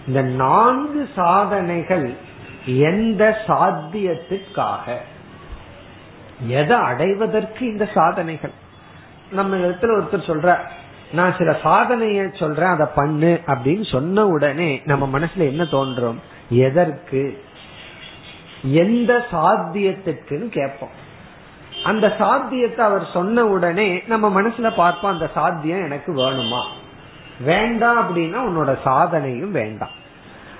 [0.08, 2.14] இந்த நான்கு சாதனைகள்
[2.66, 4.96] எந்த சாத்தியத்துக்காக?
[6.48, 8.52] எதை அடைவதற்கு இந்த சாதனைகள்?
[9.32, 10.58] நம்ம இடத்துல ஒருத்தர் சொல்ற
[11.12, 16.20] நான் சில சாதனைய சொல்றேன் அதை பண்ணு அப்படின்னு சொன்ன உடனே நம்ம மனசுல என்ன தோன்றும்?
[16.50, 17.44] எதற்கு?
[18.64, 21.04] எந்த சாத்தியத்துக்குன்னு கேட்போம்.
[21.86, 26.62] அந்த சாத்தியத்தை அவர் சொன்ன உடனே நம்ம மனசுல பார்ப்போம் அந்த சாத்தியம் எனக்கு வேணுமா?
[27.39, 29.95] வேண்டாம் அப்படின்னா உன்னோட சாதனையும் வேண்டாம்.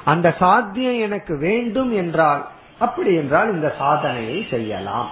[0.05, 2.47] அந்த சாத்தியம் எனக்கு வேண்டும் என்றால்
[2.79, 5.09] அப்படி என்றால் இந்த சாதனையை செய்யலாம்.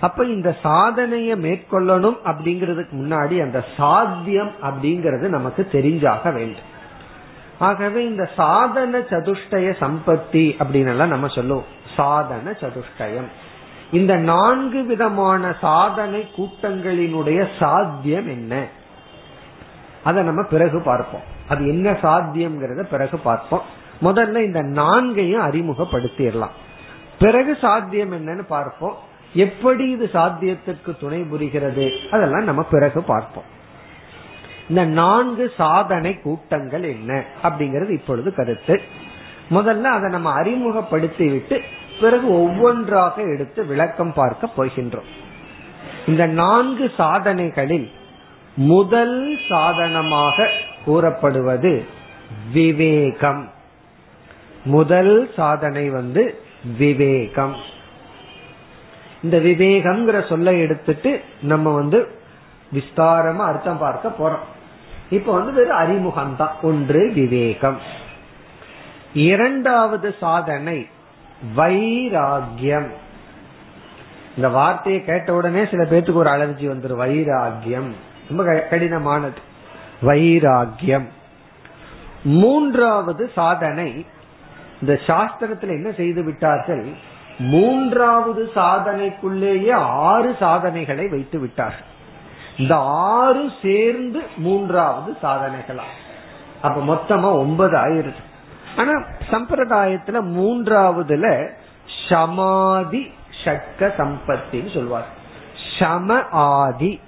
[0.00, 6.68] அப்ப இந்த சாதனையை மேற்கொள்ளணும் அப்படிங்கறதுக்கு முன்னாடி அந்த சாத்தியம் அப்படிங்கறது நமக்கு தெரிஞ்சாக வேண்டும்.
[7.58, 11.68] ஆகவே இந்த சாதன சதுஷ்டய சம்பத்தி அப்படின்னு நம்ம சொல்லுவோம்.
[11.96, 13.30] சாதன சதுஷ்டயம்.
[13.92, 18.66] இந்த நான்கு விதமான சாதனை கூட்டங்களினுடைய சாத்தியம் என்ன?
[20.04, 21.20] அதை நம்ம பிறகு பார்ப்போம்.
[21.48, 23.62] அது என்ன சாத்தியம்ங்கிறத பிறகு பார்ப்போம்.
[24.02, 26.54] முதல்ல இந்த நான்கையும் அறிமுகப்படுத்திடலாம்.
[27.18, 28.96] பிறகு சாத்தியம் என்னன்னு பார்ப்போம்.
[29.34, 31.90] எப்படி இது சாத்தியத்துக்கு துணை புரிகிறது?
[32.10, 33.44] அதெல்லாம் நம்ம பிறகு பார்ப்போம்.
[34.68, 37.24] இந்த நான்கு சாதனை கூட்டங்கள் என்ன?
[37.42, 38.82] அப்படிங்கறது இப்பொழுது கருத்து.
[39.50, 41.62] முதல்ல அதை நம்ம அறிமுகப்படுத்தி விட்டு
[42.00, 45.08] பிறகு ஒவ்வொன்றாக எடுத்து விளக்கம் பார்க்க போகின்றோம்.
[46.06, 47.90] இந்த நான்கு சாதனைகளில்
[48.54, 50.48] முதல் சாதனமாக
[50.84, 51.86] கூறப்படுவது
[52.52, 53.50] விவேகம்.
[54.64, 56.42] முதல் சாதனை வந்து
[56.78, 57.56] விவேகம்.
[59.22, 62.08] இந்த விவேகம்ங்கிற சொல்ல எடுத்துட்டு நம்ம வந்து
[62.74, 64.46] விஸ்தாரமா அர்த்தம் பார்க்க போறோம்.
[65.10, 67.78] இப்ப வந்து வெறும் அறிமுகம் தான் ஒன்று விவேகம்.
[69.14, 70.86] இரண்டாவது சாதனை
[71.56, 72.90] வைராகியம்
[74.36, 77.90] இந்த வார்த்தையை கேட்ட உடனே சில பேர்த்துக்கு ஒரு அலர்ஜி வந்துடும் வைராகியம்
[78.28, 79.40] ரொம்ப கடினமானது.
[80.02, 81.08] வைராகியம்
[82.22, 84.06] மூன்றாவது சாதனை
[84.80, 86.88] இந்த சாஸ்திரத்துல என்ன செய்து விட்டார்கள்?
[87.38, 91.88] மூன்றாவது சாதனைக்குள்ளேயே ஆறு சாதனைகளை வைத்து விட்டார்கள்.
[92.58, 95.86] இந்த ஆறு சேர்ந்து மூன்றாவது சாதனைகளா
[96.62, 98.28] அப்ப மொத்தமா ஒன்பது ஆயிருச்சு
[98.76, 98.92] ஆனா
[99.30, 101.50] சம்பிரதாயத்துல மூன்றாவதுல
[102.08, 103.12] சமாதி
[103.44, 105.06] ஷட்க சம்பத்தின்னு சொல்வார்.
[105.78, 107.00] சம ஆதி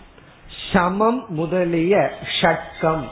[0.73, 3.03] சமம் முதலிய ஷட்கம்.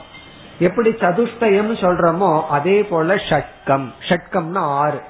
[0.59, 3.85] எப்படி சதுஷ்டயம் சொல்றோமோ அதே போல ஷட்கம்.
[4.09, 5.01] ஷட்கம்னா ஆறு.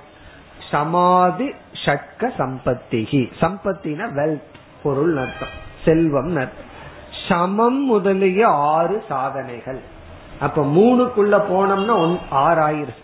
[0.71, 1.53] சமாதி
[1.85, 3.31] ஷட்க சம்பத்திகி.
[3.41, 4.41] சம்பத்தின வெல்த்
[4.83, 5.55] பொருள் அர்த்தம்.
[5.85, 6.69] செல்வம் அர்த்தம்.
[7.27, 9.81] சமம் முதலிய ஆறு சாதனைகள்.
[10.39, 13.00] அப்ப மூணுக்குள்ள போனோம்னா ஒன் ஆறாயிரம்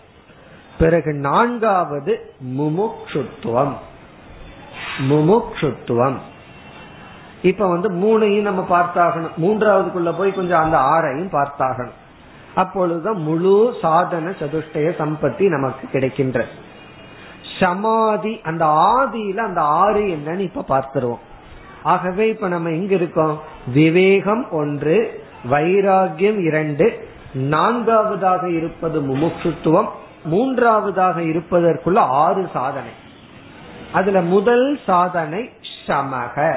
[0.78, 3.72] பிறகு நான்காவது முமுக்ஷுத்துவம்.
[5.10, 6.16] முமுக்ஷுத்துவம்.
[7.42, 9.30] இப்ப வந்து மூணையும் நம்ம பார்த்தாகணும்.
[9.42, 11.96] மூன்றாவதுக்குள்ள போய் கொஞ்சம் அந்த ஆறையும் பார்த்தாகணும்.
[12.54, 16.46] அப்பொழுதுதான் முழு சாதன சதுஷ்டய சம்பத்தி நமக்கு கிடைக்கின்ற.
[17.60, 21.18] சமாதி அந்த ஆதியில அந்த ஆறு என்னன்னு இப்ப பார்த்துருவோம்.
[21.82, 23.40] ஆகவே இப்ப நம்ம எங்க இருக்கோம்?
[23.72, 29.88] விவேகம் ஒன்று வைராகியம் இரண்டு நான்காவதாக இருப்பது முமுட்சுத்துவம்
[30.24, 32.90] மூன்றாவதாக இருப்பதற்குள்ள ஆறு சாதனை.
[33.92, 35.50] அதுல முதல் சாதனை
[35.86, 36.56] சமக.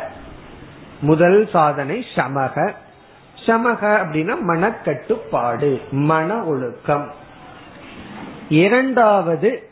[1.00, 2.74] முதல் சாதனை சமக.
[3.45, 7.12] சமக அப்படின்னா மனக்கட்டுப்பாடு மன ஒழுக்கம்.
[8.50, 9.69] இரண்டாவது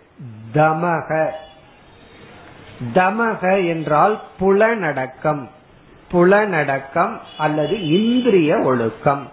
[0.54, 1.32] தமக.
[2.94, 5.48] தமக என்றால் புலனடக்கம்.
[6.12, 9.30] புலனடக்கம் அல்லது இந்திரிய ஒழுக்கம்.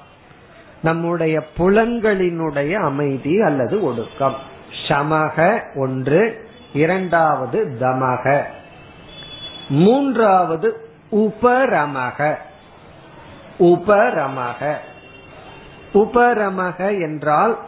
[0.87, 4.37] நம்முடைய புலன்களினுடைய அமைதி அல்லது ஒடுக்கம்.
[4.89, 8.43] சமக ஒன்று இரண்டாவது தமக.
[9.69, 12.37] மூன்றாவது உபரமக.
[13.59, 14.75] உபரமக.
[15.95, 17.59] உபரமக என்றால்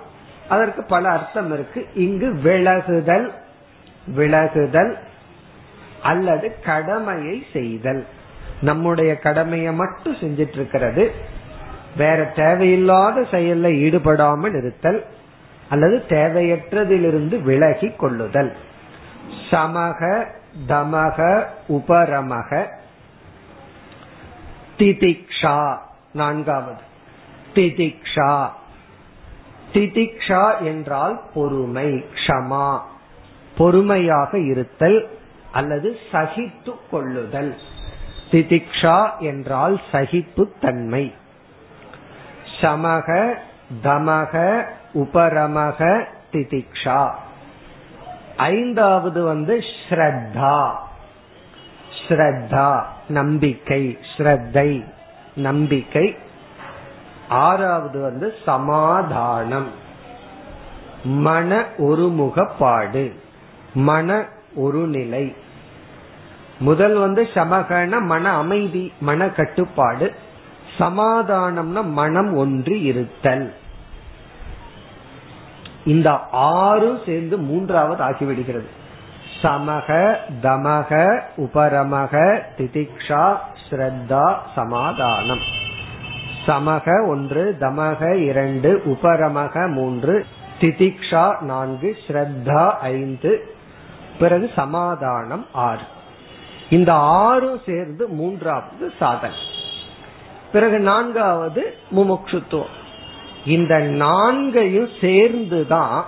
[0.48, 1.87] அதற்கு பல அர்த்தம் இருக்கு.
[1.94, 3.31] இங்கு விலகுதல்
[4.16, 4.94] விலகுதல்
[6.02, 8.07] அல்லது கடமையை செய்தல்.
[8.61, 11.37] நம்முடைய கடமையை மட்டும் செஞ்சிட்டு இருக்கிறது.
[11.98, 15.06] வேற தேவையில்லாத செயல்ல ஈடுபடாமல் இருத்தல்
[15.68, 18.56] அல்லது தேவையற்றதிலிருந்து விலகி கொள்ளுதல்.
[19.50, 20.26] சமக
[20.68, 22.66] தமக உபரமக.
[24.78, 25.78] திதிக்ஷா
[26.12, 26.80] நான்காவது.
[27.54, 28.48] திதிக்ஷா.
[29.72, 32.78] திதிக்ஷா என்றால் பொறுமை க்ஷமா.
[33.56, 35.08] பொறுமையாக இருத்தல்
[35.52, 37.54] அல்லது சகித்து கொள்ளுதல்.
[38.30, 41.14] திதிக்ஷா என்றால் சகிப்பு தன்மை.
[42.61, 43.35] சமக
[43.83, 47.11] தமக உபரமக திதிக்ஷா.
[48.37, 50.71] ஐந்தாவது வந்து ஸ்ரத்தா.
[52.09, 54.85] ஸ்ரத்தா நம்பிக்கை ஸ்ரத்தை
[55.35, 56.16] நம்பிக்கை.
[57.29, 59.71] ஆறாவது வந்து சமாதானம்.
[61.05, 63.12] மன ஒருமுகப்பாடு.
[63.75, 65.35] மன ஒரு நிலை
[66.59, 70.14] முதல் வந்து சமகன மன அமைதி மன கட்டுப்பாடு.
[70.79, 73.55] சமாதானம்னா மனம் ஒன்று இருத்தல்.
[75.85, 78.67] இந்த ஆறும் சேர்ந்து மூன்றாவது ஆகிவிடுகிறது.
[79.43, 83.37] சமக தமக உபரமக திதிக்ஷா
[83.71, 85.41] ஸ்ரத்தா சமாதானம்.
[86.47, 90.27] சமக ஒன்று தமக இரண்டு உபரமக மூன்று
[90.61, 93.55] திதிக்ஷா நான்கு ஸ்ரத்தா ஐந்து
[94.19, 95.83] பிறகு சமாதானம் ஆறு.
[96.71, 99.47] இந்த ஆறும் சேர்ந்து மூன்றாவது சாதனை.
[100.52, 102.76] பிறகு நான்காவது முமுட்சுத்துவம்
[103.44, 106.06] இந்த நான்கையும் சேர்ந்துதான்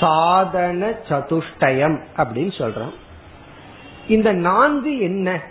[0.00, 2.92] சாதன சதுஷ்டயம் அப்படின்னு சொல்றோம்.
[4.08, 5.42] இந்த நான்கு என்ன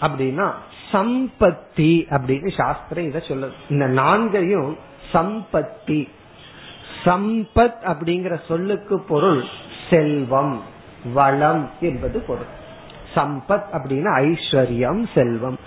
[0.00, 0.52] அப்படின்னா
[0.92, 3.50] சம்பத்தி அப்படின்னு சாஸ்திரம் இதை சொல்லுது.
[3.68, 4.76] இந்த நான்கையும்
[5.12, 6.08] சம்பத்தி.
[7.04, 9.44] சம்பத் அப்படிங்கிற சொல்லுக்கு பொருள்
[9.90, 10.62] செல்வம்
[11.12, 12.56] வளம் என்பது பொருள்.
[13.14, 15.58] சம்பத் அப்படின்னா ஐஸ்வர்யம் செல்வம்.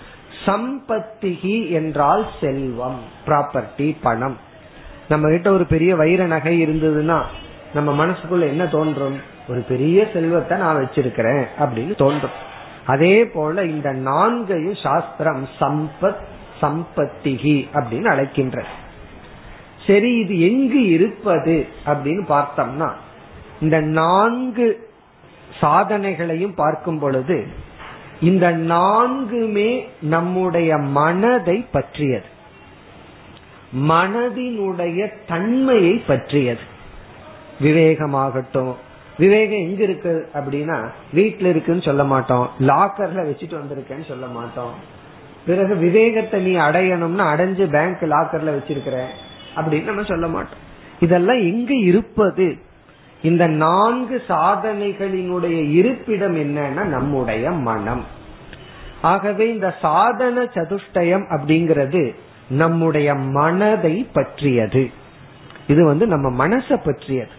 [0.44, 4.36] சம்பத்திகி என்றால் செல்வம் ப்ராப்பர்ட்டி பணம்.
[5.08, 7.22] நம்ம கிட்ட ஒரு பெரிய வைர நகை இருந்ததுன்னா
[7.74, 9.18] நம்ம மனசுக்குள்ள என்ன தோன்றும்?
[9.48, 12.36] ஒரு பெரிய செல்வத்தை நான் வச்சிருக்கிறேன் அப்படின்னு தோன்றும்.
[12.86, 16.22] அதே போல இந்த நான்கையும் சாஸ்திரம் சம்பத்
[16.62, 18.64] சம்பத்திகி அப்படின்னு அழைக்கின்ற.
[19.86, 22.90] சரி இது எங்கு இருப்பது அப்படின்னு பார்த்தோம்னா
[23.60, 24.90] இந்த நான்கு
[25.60, 27.46] சாதனைகளையும் பார்க்கும் பொழுது
[28.22, 32.24] இந்த நான்குமே நம்முடைய மனதை பற்றியது.
[33.80, 36.60] மனதினுடைய தன்மையை பற்றியது.
[37.60, 38.74] விவேகமாகட்டும்.
[39.18, 42.50] விவேகம் எங்க இருக்கு அப்படின்னா வீட்டுல இருக்குன்னு சொல்ல மாட்டோம்.
[42.60, 44.72] லாக்கர்ல வச்சுட்டு வந்திருக்கேன்னு சொல்ல மாட்டோம்.
[45.46, 49.04] பிறகு விவேகத்தை நீ அடையணும்னா அடைஞ்சு பேங்க் லாக்கர்ல வச்சிருக்கிற
[49.56, 50.58] அப்படின்னு நம்ம சொல்ல மாட்டோம்.
[51.00, 52.58] இதெல்லாம் எங்க இருப்பது?
[53.22, 58.04] இந்த நான்கு சாதனைகளினுடைய இருப்பிடம் என்னன்னா நம்முடைய மனம்.
[59.02, 62.14] ஆகவே இந்த சாதன சதுஷ்டயம் அப்படிங்கிறது
[62.48, 64.90] நம்முடைய மனதை பற்றியது.
[65.66, 67.30] இது வந்து நம்ம மனசை பற்றியது.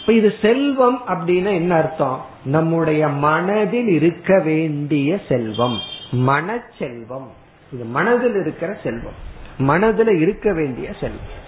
[0.00, 2.24] இப்ப இது செல்வம் அப்படின்னா என்ன அர்த்தம்?
[2.44, 5.78] நம்முடைய மனதில் இருக்க வேண்டிய செல்வம்.
[6.12, 7.28] மனச்செல்வம்.
[7.72, 9.26] இது மனதில் இருக்கிற செல்வம்.
[9.58, 11.46] மனதில் இருக்க வேண்டிய செல்வம்.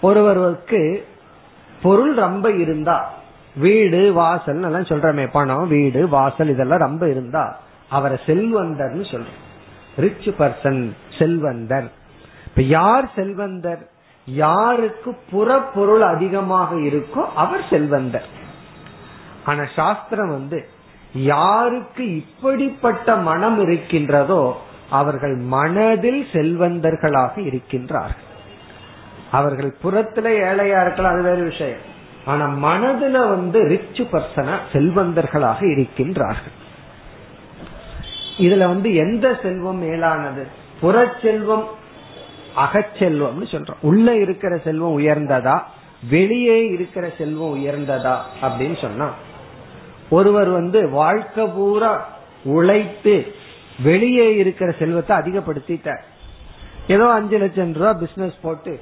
[0.00, 1.06] ஒருவருக்கு
[1.82, 3.10] பொருள் ரொம்ப இருந்தா
[3.56, 7.56] வீடு வாசல் எல்லாம் சொல்றமே பணம் வீடு வாசல் இதெல்லாம் ரொம்ப இருந்தா
[7.88, 9.40] அவரை செல்வந்தர்னு சொல்றோம்.
[9.96, 11.88] ரிச் பர்சன் செல்வந்தர்.
[12.46, 13.82] இப்ப யார் செல்வந்தர்?
[14.26, 18.28] யாருக்கு புறப்பொருள் அதிகமாக இருக்கோ அவர் செல்வந்தர்.
[19.44, 20.68] ஆனா சாஸ்திரம் வந்து
[21.14, 24.42] யாருக்கு இப்படிப்பட்ட மனம் இருக்கின்றதோ
[24.90, 28.30] அவர்கள் மனதில் செல்வந்தர்களாக இருக்கின்றார்கள்.
[29.32, 31.90] அவர்கள் புறத்துல ஏழையா இருக்கலாம் அது வேறு விஷயம்.
[32.24, 36.56] ஆனா மனதுல வந்து ரிச் பர்சனா செல்வந்தர்களாக இருக்கின்றார்கள்.
[38.38, 40.46] இதுல வந்து எந்த செல்வம் மேலானது?
[40.82, 41.64] புறச்செல்வம்
[42.56, 43.80] அகச்செல்வம்னு சொல்றோம்.
[43.80, 45.62] உள்ள இருக்கிற செல்வம் உயர்ந்ததா?
[46.10, 48.16] வெளியே இருக்கிற செல்வம் உயர்ந்ததா?
[48.42, 49.10] அப்படின்னு சொன்னா
[50.10, 52.08] ஒருவர் வந்து வாழ்க்கை பூரா
[52.44, 53.34] உழைத்து
[53.82, 56.02] வெளியே இருக்கிற செல்வத்தை அதிகப்படுத்திட்டார்.
[56.88, 58.80] ஏதோ அஞ்சு லட்சம் ரூபாய் பிசினஸ் போட்டு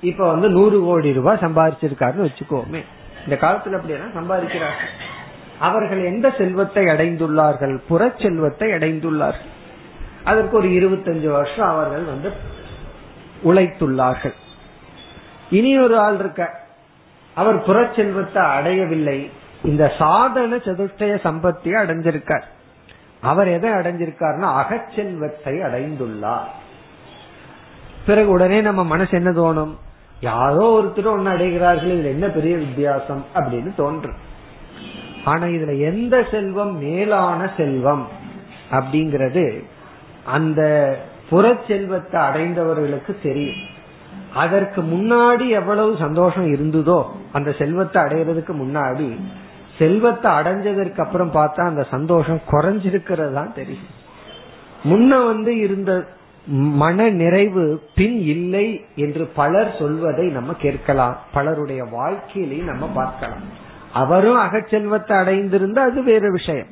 [0.00, 2.84] இப்ப வந்து நூறு கோடி ரூபாய் சம்பாதிச்சிருக்காருன்னு வச்சுக்கோமே.
[3.24, 4.94] இந்த காலத்துல அப்படியெல்லாம் சம்பாதிக்கிறார்கள்
[5.58, 7.80] அவர்கள் எந்த செல்வத்தை அடைந்துள்ளார்கள்?
[7.88, 9.54] புற செல்வத்தை அடைந்துள்ளார்கள்.
[10.24, 12.32] அதற்கு ஒரு இருபத்தஞ்சு வருஷம் அவர்கள் வந்து
[13.44, 14.34] உழைத்துள்ளார்கள்.
[15.50, 16.60] இனி ஒரு ஆள் இருக்க.
[17.34, 19.30] அவர் புற செல்வத்தை அடையவில்லை.
[19.64, 22.42] இந்த சாதன சதுஷ்டய சம்பத்தியை அடைஞ்சிருக்கார்.
[23.20, 26.48] அவர் எதை அடைஞ்சிருக்காருன்னா அகச்செல்வத்தை அடைந்துள்ளார்.
[28.06, 29.76] பிறகு உடனே நம்ம மனசு என்ன தோணும்?
[30.20, 34.14] யாரோ ஒருத்தர் ஒன்னு அடைகிறார்கள் இதுல என்ன பெரிய வித்தியாசம் அப்படின்னு தோன்றும்
[35.24, 38.08] ஆனா இதுல எந்த செல்வம் மேலான செல்வம்
[38.70, 39.64] அப்படிங்கறது
[40.24, 40.60] அந்த
[41.30, 43.62] புற செல்வத்தை அடைந்தவர்களுக்கு தெரியும்.
[44.34, 49.18] அதற்கு முன்னாடி எவ்வளவு சந்தோஷம் இருந்ததோ அந்த செல்வத்தை அடையிறதுக்கு முன்னாடி
[49.78, 53.88] செல்வத்தை அடைஞ்சதற்கு அப்புறம் பார்த்தா அந்த சந்தோஷம் குறைஞ்சிருக்கிறது தான் தெரியும்.
[54.84, 56.06] முன்ன வந்து இருந்த
[56.46, 61.18] மன நிறைவு பின் இல்லை என்று பலர் சொல்வதை நம்ம கேட்கலாம்.
[61.32, 63.40] பலருடைய வாழ்க்கையிலையும் நம்ம பார்க்கலாம்.
[63.92, 66.66] அவரும் அகச்செல்வத்தை அடைந்திருந்தா அது வேறு விஷயம்.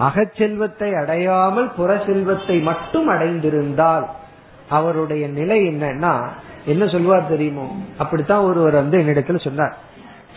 [0.00, 4.06] அகச்செல்வத்தை அடையாமல் புற செல்வத்தை மட்டும் அடைந்திருந்தால்
[4.68, 6.28] அவருடைய நிலை என்னன்னா
[6.64, 7.76] என்ன சொல்லுவார் தெரியுமோ?
[7.98, 9.76] அப்படித்தான் ஒருவர் வந்து என்னிடத்துல சொன்னார்.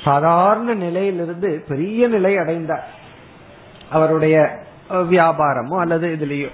[0.03, 2.87] சாதாரண நிலையிலிருந்து பெரிய நிலை அடைந்தார்.
[3.89, 6.47] அவருடைய வியாபாரமோ அல்லது இதுலயோ.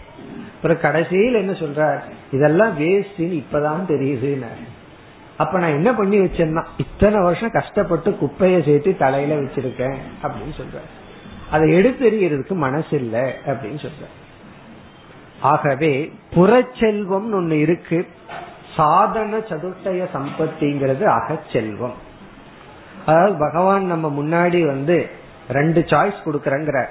[0.58, 2.00] அப்புறம் கடைசியில் என்ன சொல்றார்?
[2.32, 4.52] இதெல்லாம் வேஸ்ட்னு இப்பதான் தெரியுதுன்னு.
[5.38, 10.80] அப்ப நான் என்ன பண்ணி வச்சேன்னா இத்தனை வருஷம் கஷ்டப்பட்டு குப்பையை சேர்த்து தலையில வச்சிருக்கேன் அப்படின்னு சொல்ற
[11.52, 14.06] அதை எடுத்தெறியறதுக்கு மனசு இல்ல அப்படின்னு சொல்ற
[15.42, 18.08] ஆகவே புறச்செல்வம் ஒண்ணு இருக்கு.
[18.76, 21.98] சாதன சதுர்டய சம்பத்திங்கிறது அகச்செல்வம்.
[23.06, 25.10] அதாவது பகவான் நம்ம முன்னாடி வந்து
[25.50, 26.86] ரெண்டு சாய்ஸ் கொடுக்கறங்கிற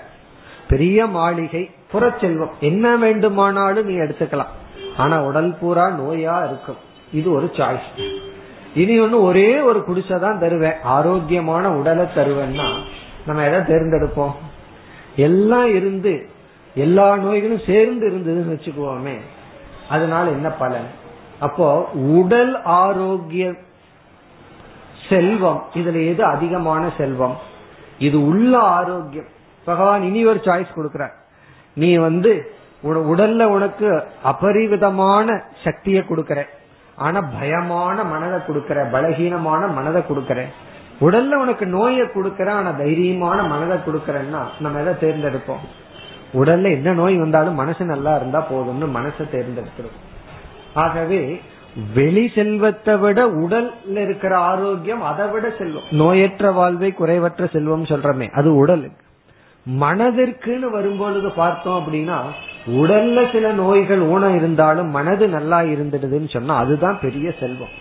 [0.68, 2.50] பெரிய மாளிகை புறச்செல்வம்.
[2.60, 4.52] என்ன வேண்டுமானாலும் நீ எடுத்துக்கலாம்.
[4.96, 6.76] ஆனா உடல் பூரா நோயா இருக்கும்.
[7.12, 8.20] இது ஒரு சாய்ஸ்
[8.74, 10.80] இனி ஒண்ணு ஒரே ஒரு குடிசைதான் தருவேன்.
[10.82, 12.78] ஆரோக்கியமான உடலை தருவேன்னா
[13.26, 14.34] நம்ம எதை தேர்ந்தெடுப்போம்?
[15.16, 16.28] எல்லாம் இருந்து
[16.74, 19.20] எல்லா நோய்களும் சேர்ந்து இருந்ததுன்னு வச்சுக்குவோமே
[19.88, 20.86] அதனால என்ன பலன்?
[21.38, 23.54] அப்போ உடல் ஆரோக்கிய
[25.08, 27.36] செல்வம் இதுல எது அதிகமான செல்வம்?
[27.98, 29.26] இது உள்ள ஆரோக்கியம்.
[29.64, 31.12] பகவான் இனி ஒரு சாய்ஸ் கொடுக்கிறார்.
[31.76, 32.32] நீ வந்து
[33.12, 33.88] உடல்ல உனக்கு
[34.24, 35.28] அபரிவிதமான
[35.64, 36.40] சக்தியை கொடுக்கற.
[36.96, 40.42] ஆனா பயமான மனதை கொடுக்கற பலகீனமான மனதை கொடுக்கற.
[41.00, 45.64] உடல்ல உனக்கு நோயை கொடுக்கற ஆனா தைரியமான மனதை கொடுக்கறன்னா நம்ம எதை தேர்ந்தெடுப்போம்?
[46.34, 49.96] உடல்ல என்ன நோய் வந்தாலும் மனசு நல்லா இருந்தா போதும்னு மனசை தேர்ந்தெடுக்கிறோம்
[50.74, 51.20] ஆகவே
[51.94, 58.50] வெளி செல்வத்தை விட உடல்ல இருக்கிற ஆரோக்கியம் அதை விட செல்வம் நோயற்ற வாழ்வை குறைவற்ற செல்வம் சொல்றமே அது
[58.56, 59.02] உடலுக்கு.
[59.70, 62.18] மனதிற்குன்னு வரும்பொழுது பார்த்தோம் அப்படின்னா
[62.66, 67.74] உடல்ல சில நோய்கள் ஊனம் இருந்தாலும் மனது நல்லா இருந்துடுதுன்னு சொன்னா அதுதான் பெரிய செல்வம்.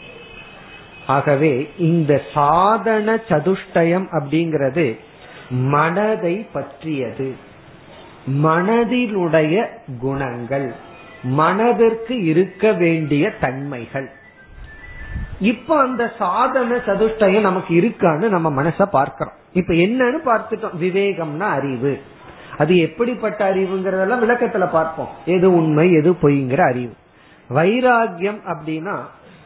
[1.07, 4.99] ஆகவே இந்த சாதன சதுஷ்டயம் அப்படிங்கிறது
[5.49, 7.35] மனதை பற்றியது.
[8.43, 9.65] மனதிலுடைய
[9.99, 10.73] குணங்கள்
[11.23, 14.11] மனதிற்கு இருக்க வேண்டிய தன்மைகள்.
[15.45, 19.33] இப்ப அந்த சாதன சதுஷ்டயம் நமக்கு இருக்கான்னு நம்ம மனச பார்க்கிறோம்.
[19.51, 20.77] இப்ப என்னன்னு பார்த்துட்டோம்.
[20.81, 22.01] விவேகம்னா அறிவு.
[22.57, 25.07] அது எப்படிப்பட்ட அறிவுங்கிறதெல்லாம் விளக்கத்துல பார்ப்போம்.
[25.25, 26.93] எது உண்மை எது பொய்ங்கிற அறிவு.
[27.49, 28.95] வைராகியம் அப்படின்னா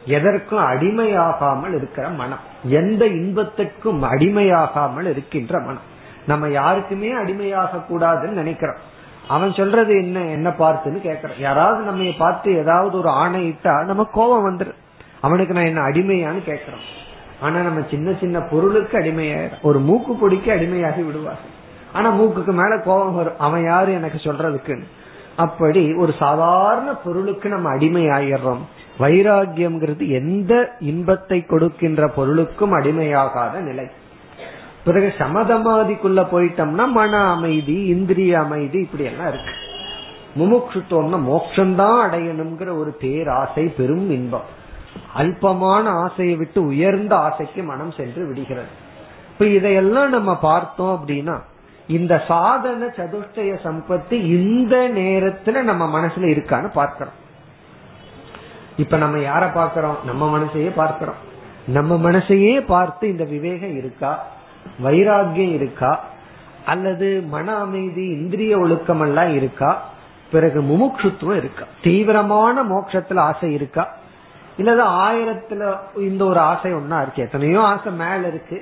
[0.04, 2.38] எதற்கும் அடிமையாகாமல் இருக்கிற மனம்.
[2.62, 5.88] எந்த இன்பத்திற்கும் அடிமையாகாமல் இருக்கின்ற மனம்.
[6.26, 8.80] நம்ம யாருக்குமே அடிமையாக கூடாதுன்னு நினைக்கிறோம்.
[9.28, 11.40] அவன் சொல்றது என்ன என்ன பார்த்துன்னு கேக்குறான்.
[11.40, 14.88] யாராவது நம்ம பார்த்து ஏதாவது ஒரு ஆணையிட்டா நம்ம கோபம் வந்துடும்
[15.20, 16.86] அவனுக்கு நான் என்ன அடிமையான்னு கேட்கிறோம்.
[17.40, 21.58] ஆனா நம்ம சின்ன சின்ன பொருளுக்கு அடிமையாயிரும் ஒரு மூக்கு பொடிக்கு அடிமையாகி விடுவார்
[21.92, 23.38] ஆனா மூக்குக்கு மேல கோபம் வரும்.
[23.38, 24.84] அவன் யாரு எனக்கு சொல்றதுக்குன்னு.
[25.36, 28.62] அப்படி ஒரு சாதாரண பொருளுக்கு நம்ம அடிமை ஆயிடுறோம்
[28.98, 33.86] வைராகியம்ங்கிறது எந்த இன்பத்தை கொடுக்கின்ற பொருளுக்கும் அடிமையாகாத நிலை.
[34.84, 39.52] பிறகு சமதமாதிக்குள்ள போயிட்டோம்னா மன அமைதி இந்திரிய அமைதி இப்படி எல்லாம் இருக்கு.
[40.38, 44.58] முமுட்சுத்துவம்னா மோட்சம்தான் அடையணுங்கிற ஒரு பேராசை பெரும் இன்பம்.
[45.16, 48.68] அல்பமான ஆசையை விட்டு உயர்ந்த ஆசைக்கு மனம் சென்று விடுகிறது.
[49.32, 51.38] இப்ப இதையெல்லாம் நம்ம பார்த்தோம் அப்படின்னா
[51.86, 57.12] இந்த சாதன சதுஷ்டய சம்பத்தி இந்த நேரத்துல நம்ம மனசுல இருக்கான்னு பார்க்கிறோம்.
[58.76, 61.28] இப்ப நம்ம யார பாக்கிறோம் நம்ம மனசையே பார்க்கிறோம்.
[61.66, 64.26] நம்ம மனசையே பார்த்து இந்த விவேகம் இருக்கா?
[64.84, 66.04] வைராகியம் இருக்கா?
[66.66, 69.88] அல்லது மன அமைதி இந்திரிய ஒழுக்கம் எல்லாம் இருக்கா?
[70.32, 71.64] பிறகு முமுட்சுத்துவம் இருக்கா?
[71.82, 73.96] தீவிரமான மோட்சத்துல ஆசை இருக்கா?
[74.60, 75.64] இல்லது ஆயிரத்துல
[76.08, 77.22] இந்த ஒரு ஆசை ஒன்னா இருக்கு.
[77.22, 78.58] எத்தனையோ ஆசை மேல இருக்கு.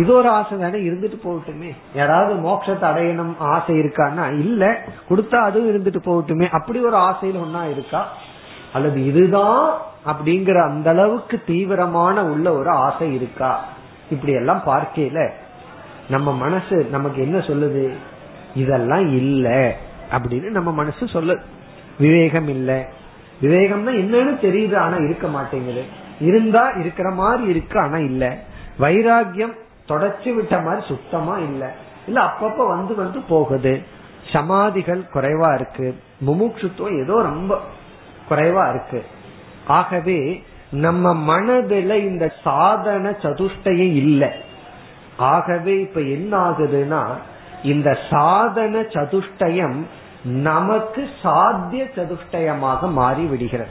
[0.00, 1.70] இது ஒரு ஆசை தானே இருந்துட்டு போகட்டுமே.
[1.94, 4.62] யாராவது மோட்சத்தை அடையணும் ஆசை இருக்கான்னா இல்ல
[5.10, 6.46] கொடுத்தா அதுவும் இருந்துட்டு போகட்டுமே.
[6.58, 8.02] அப்படி ஒரு ஆசையில ஒன்னா இருக்கா?
[8.72, 9.60] அல்லது இதுதான்
[10.12, 13.50] அப்படிங்கிற அந்த அளவுக்கு தீவிரமான உள்ள ஒரு ஆசை இருக்கா?
[14.10, 15.18] இப்படி எல்லாம் பார்க்கல
[16.08, 17.84] நம்ம மனசு நமக்கு என்ன சொல்லுது?
[18.54, 19.48] இதெல்லாம் இல்ல
[20.10, 21.34] அப்படின்னு நம்ம மனசு சொல்லு
[21.98, 22.80] விவேகம் இல்லை.
[23.42, 25.84] விவேகம்னா என்னன்னு தெரியுது ஆனா இருக்க மாட்டேங்குது.
[26.20, 28.38] இருந்தா இருக்கிற மாதிரி இருக்கு ஆனா இல்ல.
[28.80, 29.56] வைராகியம்
[29.88, 31.74] தொடச்சு விட்ட மாதிரி சுத்தமா இல்ல.
[32.06, 33.82] இல்ல அப்பப்ப வந்து வந்து போகுது.
[34.32, 36.00] சமாதிகள் குறைவா இருக்கு.
[36.26, 37.60] முமுட்சுத்துவம் ஏதோ ரொம்ப
[38.30, 39.04] குறைவா இருக்கு.
[39.66, 44.28] ஆகவே நம்ம மனதுல இந்த சாதன சதுஷ்டயம் இல்லை.
[45.16, 47.06] ஆகவே இப்ப என்ன ஆகுதுன்னா
[47.62, 49.82] இந்த சாதன சதுஷ்டயம்
[50.24, 53.70] நமக்கு சாத்திய சதுஷ்டயமாக மாறி விடுகிறது.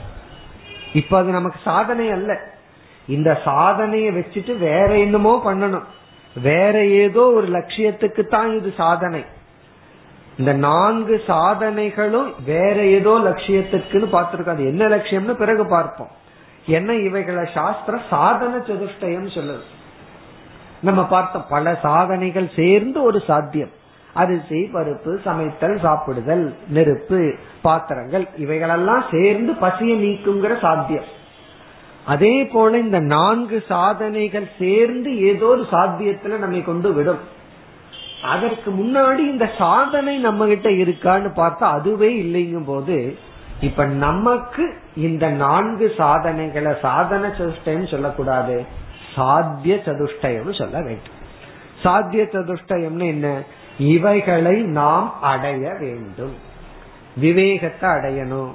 [0.94, 2.40] இப்ப அது நமக்கு சாதனை அல்ல.
[3.06, 5.84] இந்த சாதனையை வச்சுட்டு வேற என்னமோ பண்ணணும்.
[6.42, 9.24] வேற ஏதோ ஒரு லட்சியத்துக்கு தான் இது சாதனை.
[10.38, 14.56] இந்த நான்கு சாதனைகளும் வேற ஏதோ லட்சியத்துக்குன்னு பார்த்திருக்கோம்.
[14.56, 16.10] அது என்ன லட்சியம்னு பிறகு பார்ப்போம்.
[16.66, 19.62] என்ன இவைகளை சாஸ்திரம் சாதன சதுஷ்டயம் சொல்லுது.
[20.80, 23.80] நம்ம பார்த்தோம் பல சாதனைகள் சேர்ந்து ஒரு சாத்தியம்.
[24.14, 31.08] அரிசி பருப்பு சமைத்தல் சாப்பிடுதல் நெருப்பு பாத்திரங்கள் இவைகளெல்லாம் சேர்ந்து பசியை நீக்குங்கிற சாத்தியம்.
[32.06, 37.22] அதே போல இந்த நான்கு சாதனைகள் சேர்ந்து ஏதோ ஒரு சாத்தியத்துல நம்மை கொண்டு விடும்.
[38.22, 43.16] அதற்கு முன்னாடி இந்த சாதனை நம்ம கிட்ட இருக்கான்னு பார்த்தா அதுவே இல்லைங்கும் போது
[43.60, 44.64] இப்ப நமக்கு
[44.96, 48.64] இந்த நான்கு சாதனைகளை சாதன சதுஷ்டயம் சொல்லக்கூடாது
[49.14, 51.18] சாத்திய சதுஷ்டயம்னு சொல்ல வேண்டும்.
[51.82, 53.42] சாத்திய சதுஷ்டயம்னு என்ன?
[53.78, 56.34] இவைகளை நாம் அடைய வேண்டும்.
[57.16, 58.50] விவேகத்தை அடையணும்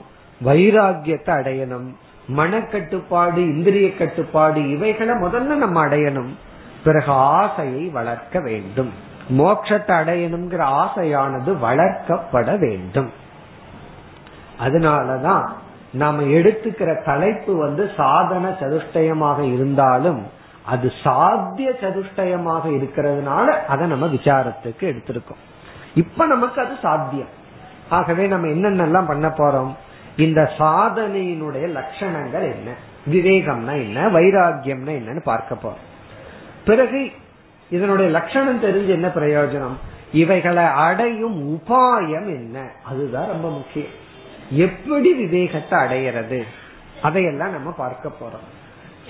[0.46, 1.96] வைராகியத்தை அடையணும்
[2.38, 6.32] மனக்கட்டுப்பாடு இந்திரிய கட்டுப்பாடு இவைகளை முதல்ல நம்ம அடையணும்.
[6.84, 8.92] பிறகு ஆசையை வளர்க்க வேண்டும்.
[9.38, 13.12] மோட்சத்தை அடையணுங்கிற ஆசையானது வளர்க்கப்பட வேண்டும்.
[14.60, 15.48] அதனாலதான்
[15.94, 20.22] நாம எடுத்துக்கிற தலைப்பு வந்து சாதன சதுஷ்டயமாக இருந்தாலும்
[20.68, 25.44] அது சாத்திய சதுஷ்டயமாக இருக்கிறதுனால அதை நம்ம விசாரத்துக்கு எடுத்திருக்கோம்.
[25.96, 27.28] இப்ப நமக்கு அது சாத்தியம்.
[27.90, 29.76] ஆகவே நம்ம என்னென்னலாம் பண்ண போறோம்?
[30.18, 32.74] இந்த சாதனையினுடைய லட்சணங்கள் என்ன?
[33.12, 34.10] விவேகம்னா என்ன?
[34.10, 35.86] வைராகியம்னா என்னன்னு பார்க்க போறோம்.
[36.66, 37.12] பிறகு
[37.70, 39.78] இதனுடைய லட்சணம் தெரிஞ்சு என்ன பிரயோஜனம்?
[40.14, 42.72] இவைகளை அடையும் உபாயம் என்ன?
[42.84, 44.06] அதுதான் ரொம்ப முக்கியம்.
[44.50, 46.44] எப்படி விவேகத்தை அடையிறது?
[47.02, 48.57] அதையெல்லாம் நம்ம பார்க்க போறோம்.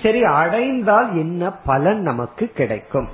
[0.02, 3.08] சரி அடைந்தால் என்ன பலன் நமக்கு கிடைக்கும்?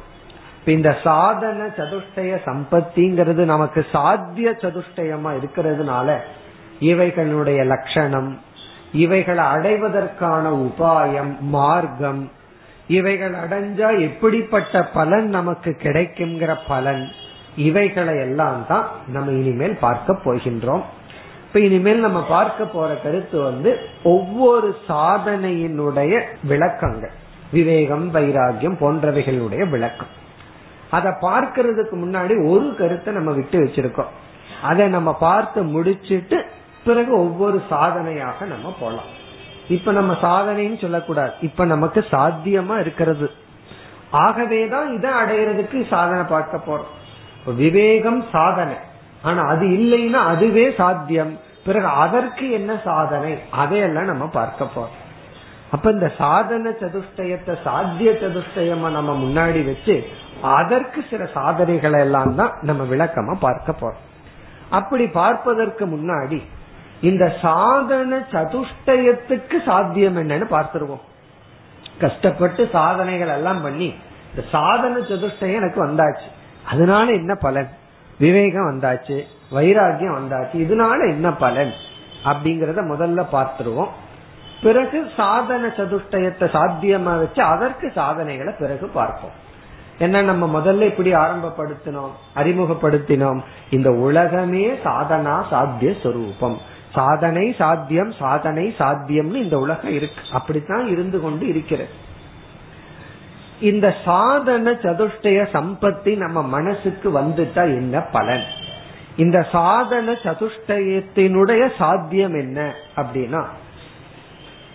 [0.65, 6.17] இந்த சாதன சதுஷ்டய சம்பத்திங்கிறது நமக்கு சாத்திய சதுஷ்டயமா இருக்கிறதுனால
[6.81, 8.39] இவைகளுடைய லட்சணம்
[8.93, 12.31] இவைகளை அடைவதற்கான உபாயம் மார்க்கம்
[12.89, 17.09] இவைகள் அடைஞ்சா எப்படிப்பட்ட பலன் நமக்கு கிடைக்குங்கிற பலன்
[17.57, 20.83] இவைகளை எல்லாம் தான் நம்ம இனிமேல் பார்க்க போகின்றோம்.
[21.55, 27.11] இப்ப இனிமேல் நம்ம பார்க்க போற கருத்து வந்து ஒவ்வொரு சாதனையினுடைய விளக்கங்கள்.
[27.53, 30.07] விவேகம் வைராகியம் போன்றவைகளுடைய விளக்கம்.
[30.91, 34.11] அதை பார்க்கறதுக்கு முன்னாடி ஒரு கருத்தை நம்ம விட்டு வச்சிருக்கோம்.
[34.63, 36.45] அதை நம்ம பார்த்து முடிச்சிட்டு
[36.85, 39.11] பிறகு ஒவ்வொரு சாதனையாக நம்ம போலாம்.
[39.69, 41.33] இப்ப நம்ம சாதனைன்னு சொல்லக்கூடாது.
[41.41, 43.31] இப்ப நமக்கு சாத்தியமா இருக்கிறது.
[44.11, 47.55] ஆகவேதான் இதை அடையிறதுக்கு சாதனை பார்க்க போறோம்.
[47.55, 48.75] விவேகம் சாதனை.
[49.25, 51.33] ஆனா அது இல்லைன்னா அதுவே சாத்தியம்.
[51.67, 53.33] பிறகு அதற்கு என்ன சாதனை?
[53.51, 54.99] அதையெல்லாம் நம்ம பார்க்க போறோம்.
[55.71, 59.95] அப்ப இந்த சாதன சதுஷ்டயத்தை சாத்திய சதுஷ்டயமா நம்ம முன்னாடி வச்சு
[60.43, 64.03] அதற்கு சில சாதனைகளை எல்லாம் தான் நம்ம விளக்கமா பார்க்க போறோம்.
[64.71, 66.41] அப்படி பார்ப்பதற்கு முன்னாடி
[67.01, 71.05] இந்த சாதன சதுஷ்டயத்துக்கு சாத்தியம் என்னன்னு பார்த்துருவோம்.
[72.01, 73.89] கஷ்டப்பட்டு சாதனைகள் எல்லாம் பண்ணி
[74.31, 76.29] இந்த சாதன சதுஷ்டயம் எனக்கு வந்தாச்சு.
[76.71, 77.71] அதனால என்ன பலன்?
[78.19, 81.73] விவேகம் வந்தாச்சு வைராகியம் வந்தாச்சு இதனால என்ன பலன்?
[82.25, 83.89] அப்படிங்கறத முதல்ல பார்த்துருவோம்.
[84.63, 89.43] பிறகு சாதன சதுஷ்டயத்தை சாத்தியமா வச்சு அதற்கு சாதனைகளை பிறகு பார்ப்போம்.
[89.99, 93.41] என்ன நம்ம முதல்ல இப்படி ஆரம்பப்படுத்தினோம் அறிமுகப்படுத்தினோம்
[93.71, 96.59] இந்த உலகமே சாதனா சாத்திய சொரூபம்.
[96.93, 100.23] சாதனை சாத்தியம் சாதனை சாத்தியம்னு இந்த உலகம் இருக்கு.
[100.33, 102.04] அப்படித்தான் இருந்து கொண்டு இருக்கிறது.
[103.61, 108.43] இந்த சாதன சதுஷ்டய சம்பத்தி நம்ம மனசுக்கு வந்துட்டா என்ன பலன்?
[109.17, 113.45] இந்த சாதன சதுஷ்டயத்தினுடைய சாத்தியம் என்ன அப்படின்னா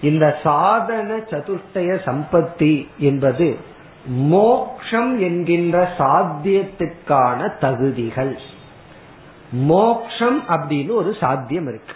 [0.01, 3.57] இந்த சாதன சதுஷ்டய சம்பத்தி என்பது
[4.05, 8.39] மோக்ஷம் என்கின்ற சாத்தியத்துக்கான தகுதிகள்.
[9.51, 11.93] மோக்ஷம் அப்படின்னு ஒரு சாத்தியம் இருக்கு.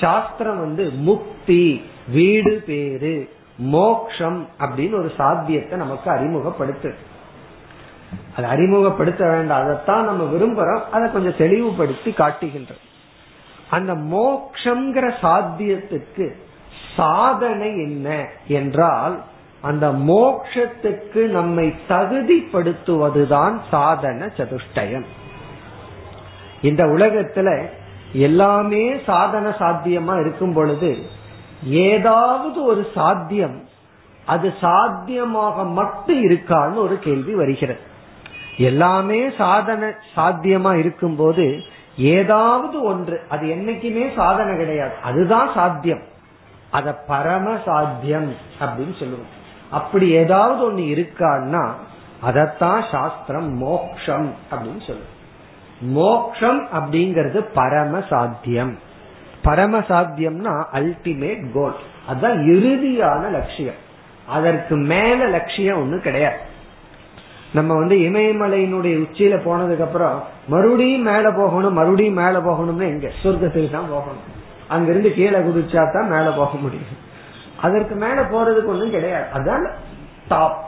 [0.00, 6.94] சாஸ்திரம் வந்து முக்தி வீடு பேரு மோக்ஷம் அப்படின்னு ஒரு சாத்தியத்தை நமக்கு அறிமுகப்படுத்து
[8.36, 9.62] அதை அறிமுகப்படுத்த வேண்டாம்.
[9.62, 10.80] அதைத்தான் நம்ம விரும்புறோம்.
[10.92, 12.82] அதை கொஞ்சம் தெளிவுபடுத்தி காட்டுகின்றோம்
[13.70, 16.32] அந்த மோக்ஷங்கிற சாத்தியத்துக்கு
[16.96, 19.22] சாதனை என்ன என்றால்
[19.60, 25.04] அந்த மோக்ஷத்துக்கு நம்மை தகுதிப்படுத்துவதுதான் சாதன சதுஷ்டயம்.
[26.62, 27.68] இந்த உலகத்துல
[28.12, 31.13] எல்லாமே சாதன சாத்தியமா இருக்கும் பொழுது
[31.64, 33.68] ஏதாவது ஒரு சாத்தியம்.
[34.26, 37.80] அது சாத்தியமாக மட்டும் இருக்கான்னு ஒரு கேள்வி வருகிறது.
[38.58, 41.60] எல்லாமே சாதனை சாத்தியமா இருக்கும் போது
[41.96, 44.94] ஏதாவது ஒன்று அது என்னைக்குமே சாதனை கிடையாது.
[45.02, 46.02] அதுதான் சாத்தியம்.
[46.70, 49.42] அத பரம சாத்தியம் அப்படின்னு சொல்லுவோம்.
[49.70, 51.70] அப்படி ஏதாவது ஒண்ணு இருக்கான்னா
[52.26, 55.12] அதத்தான் சாஸ்திரம் மோக்ஷம் அப்படின்னு சொல்லுவோம்.
[55.80, 58.78] மோக்ஷம் அப்படிங்கிறது பரம சாத்தியம்.
[59.44, 61.76] பரம சாத்தியம்னா அல்டிமேட் கோல்
[62.08, 63.80] அதுதான் இறுதியான லட்சியம்.
[64.26, 66.36] அதற்கு மேல லட்சியம் ஒண்ணு கிடையாது.
[67.52, 73.10] நம்ம வந்து இமயமலையினுடைய உச்சியில போனதுக்கு அப்புறம் மறுபடியும் மேல போகணும் மறுபடியும் மேல போகணும்னு எங்க?
[73.22, 74.26] சொர்க்கத்துக்கு தான் போகணும்.
[74.68, 77.02] அங்கிருந்து கீழே குதிச்சா தான் மேல போக முடியும்.
[77.60, 79.26] அதற்கு மேல போறதுக்கு ஒண்ணும் கிடையாது.
[79.34, 79.66] அதான்
[80.28, 80.64] டாப்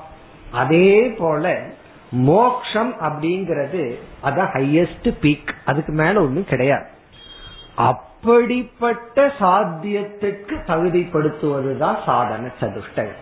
[0.52, 1.62] அதே போல
[2.10, 6.86] மோக்ஷம் அப்படிங்கிறது அதான் ஹையஸ்ட் பீக் அதுக்கு மேல ஒண்ணும் கிடையாது.
[8.26, 13.20] அப்படிப்பட்ட சாத்தியத்துக்கு தகுதிப்படுத்துவதுதான் சாதன சதுஷ்டயம்.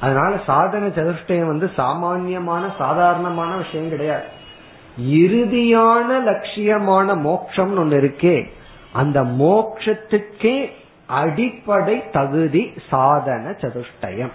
[0.00, 4.24] அதனால சாதன சதுஷ்டயம் வந்து சாமான்யமான சாதாரணமான விஷயம் கிடையாது.
[5.00, 8.50] இறுதியான லட்சியமான மோட்சம் ஒன்று இருக்கே
[8.92, 10.70] அந்த மோக்ஷத்துக்கே
[11.06, 14.32] அடிப்படை தகுதி சாதன சதுஷ்டயம்.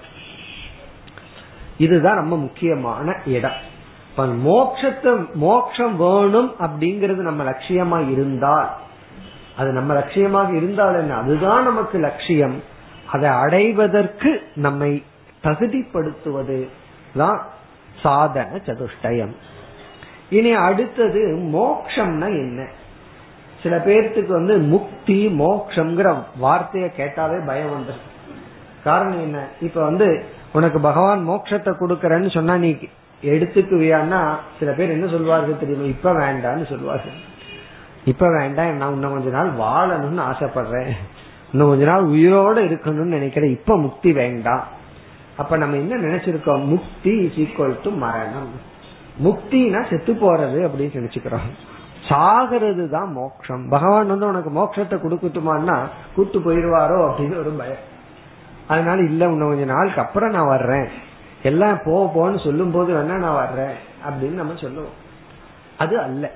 [1.77, 3.69] இதுதான் ரொம்ப முக்கியமான இடம்.
[4.09, 8.69] இப்ப மோக்ஷத்தை மோக்ஷம் வேணும் அப்படிங்கறது நம்ம லட்சியமா இருந்தால்
[9.57, 11.15] அது நம்ம லட்சியமாக இருந்தால் என்ன?
[11.15, 12.63] அதுதான் நமக்கு லட்சியம்.
[13.11, 15.03] அதை அடைவதற்கு நம்மை
[15.43, 16.67] தகுதிப்படுத்துவது
[17.17, 17.47] தான்
[18.01, 19.33] சாதன சதுஷ்டயம்.
[20.29, 22.67] இனி அடுத்தது மோக்ஷம்னா என்ன?
[23.63, 28.07] சில பேர்த்துக்கு வந்து முக்தி மோக்ஷங்கிற வார்த்தையை கேட்டாவே பயம் வந்துடும்
[28.83, 29.47] காரணம் என்ன?
[29.61, 32.77] இப்ப வந்து உனக்கு பகவான் மோட்சத்தை கொடுக்கறன்னு சொன்னா நீ
[33.23, 35.83] எடுத்துக்குவியான்னா சில பேர் என்ன சொல்வார்கள் தெரியுமா?
[35.83, 37.29] இப்ப வேண்டாம்னு சொல்வார்கள்.
[38.05, 40.89] இப்ப வேண்டாம் நான் இன்னும் கொஞ்ச நாள் வாழணும்னு ஆசைப்படுறேன்.
[41.51, 43.51] இன்னும் கொஞ்ச நாள் உயிரோட இருக்கணும்னு நினைக்கிறேன்.
[43.51, 44.63] இப்ப முக்தி வேண்டாம்.
[45.37, 46.65] அப்ப நம்ம என்ன நினைச்சிருக்கோம்?
[46.65, 48.49] முக்தி இஸ் ஈக்குவல் டு மரணம்.
[49.23, 51.49] முக்தினா செத்து போறது அப்படின்னு நினைச்சுக்கிறோம்.
[52.09, 53.69] சாகிறது தான் மோட்சம்.
[53.69, 57.89] பகவான் வந்து உனக்கு மோட்சத்தை கொடுக்கட்டுமான்னா கூட்டு போயிடுவாரோ அப்படின்னு ஒரு பயம்.
[58.67, 60.87] அதனால இல்ல இன்னும் கொஞ்ச நாளுக்கு அப்புறம் நான் வர்றேன்.
[61.43, 63.75] எல்லாம் போ போன்னு சொல்லும் போது வேணா நான் வர்றேன்
[64.09, 64.97] அப்படின்னு நம்ம சொல்லுவோம்.
[65.77, 66.31] அது அல்ல.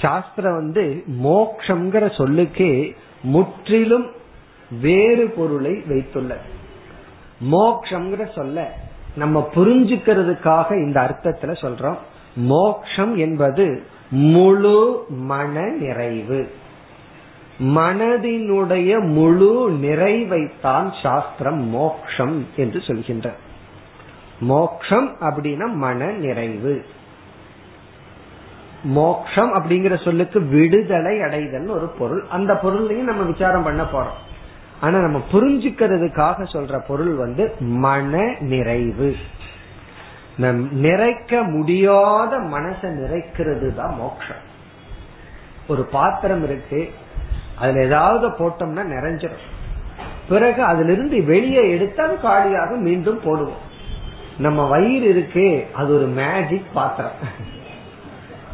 [0.00, 4.06] சாஸ்திரம் வந்து மோக்ஷங்கிற சொல்லுக்கே முற்றிலும்
[4.80, 6.52] வேறு பொருளை வைத்துள்ளது
[7.50, 8.74] மோக்ஷங்கிற சொல்ல
[9.16, 11.96] நம்ம புரிஞ்சுக்கிறதுக்காக இந்த அர்த்தத்துல சொல்றோம்.
[12.36, 16.50] மோக்ஷம் என்பது முழு மன நிறைவு.
[17.58, 23.32] மனதினுடைய முழு நிறைவைத்தான் சாஸ்திரம் மோக்ஷம் என்று சொல்கின்ற.
[24.40, 26.84] மோக்ஷம் அப்படின்னா மன நிறைவு.
[28.98, 32.22] மோக்ஷம் அப்படிங்கிற சொல்லுக்கு விடுதலை அடைதல் ஒரு பொருள்.
[32.30, 34.18] அந்த பொருளையும் நம்ம விசாரம் பண்ண போறோம்.
[34.80, 39.10] ஆனா நம்ம புரிஞ்சுக்கிறதுக்காக சொல்ற பொருள் வந்து மன நிறைவு.
[40.84, 44.42] நிறைக்க முடியாத மனசை நிறைக்கிறது தான் மோக்ஷம்.
[45.68, 46.80] ஒரு பாத்திரம் இருக்கு
[47.58, 49.44] அதுல ஏதாவது போட்டோம்னா நிறைஞ்சிடும்
[50.28, 53.62] பிறகு அதுல இருந்து வெளியே எடுத்தால் காலியாக மீண்டும் போடுவோம்.
[54.38, 57.18] நம்ம வயிறு இருக்கு அது ஒரு மேஜிக் பாத்திரம்.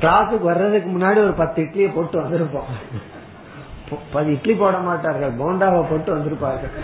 [0.01, 2.69] கிளாஸுக்கு வர்றதுக்கு முன்னாடி ஒரு பத்து இட்லியை போட்டு வந்திருப்போம்.
[4.13, 5.33] பத்து இட்லி போட மாட்டார்கள்.
[5.39, 6.75] போண்டாவை போட்டு வந்திருப்பார்கள்.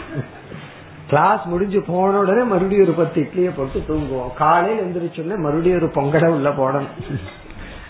[1.08, 4.34] கிளாஸ் முடிஞ்சு போன உடனே மறுபடியும் ஒரு பத்து இட்லியை போட்டு தூங்குவோம்.
[4.34, 6.96] காலையில் எந்திரிச்சோடனே மறுபடியும் ஒரு பொங்கலை உள்ள போடணும்.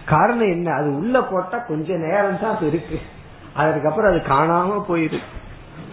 [0.04, 0.72] காரணம் என்ன?
[0.72, 3.00] அது உள்ள போட்டா கொஞ்ச நேரம் தான் அது இருக்கு.
[3.54, 5.18] அதுக்கப்புறம் அது காணாம போயிரு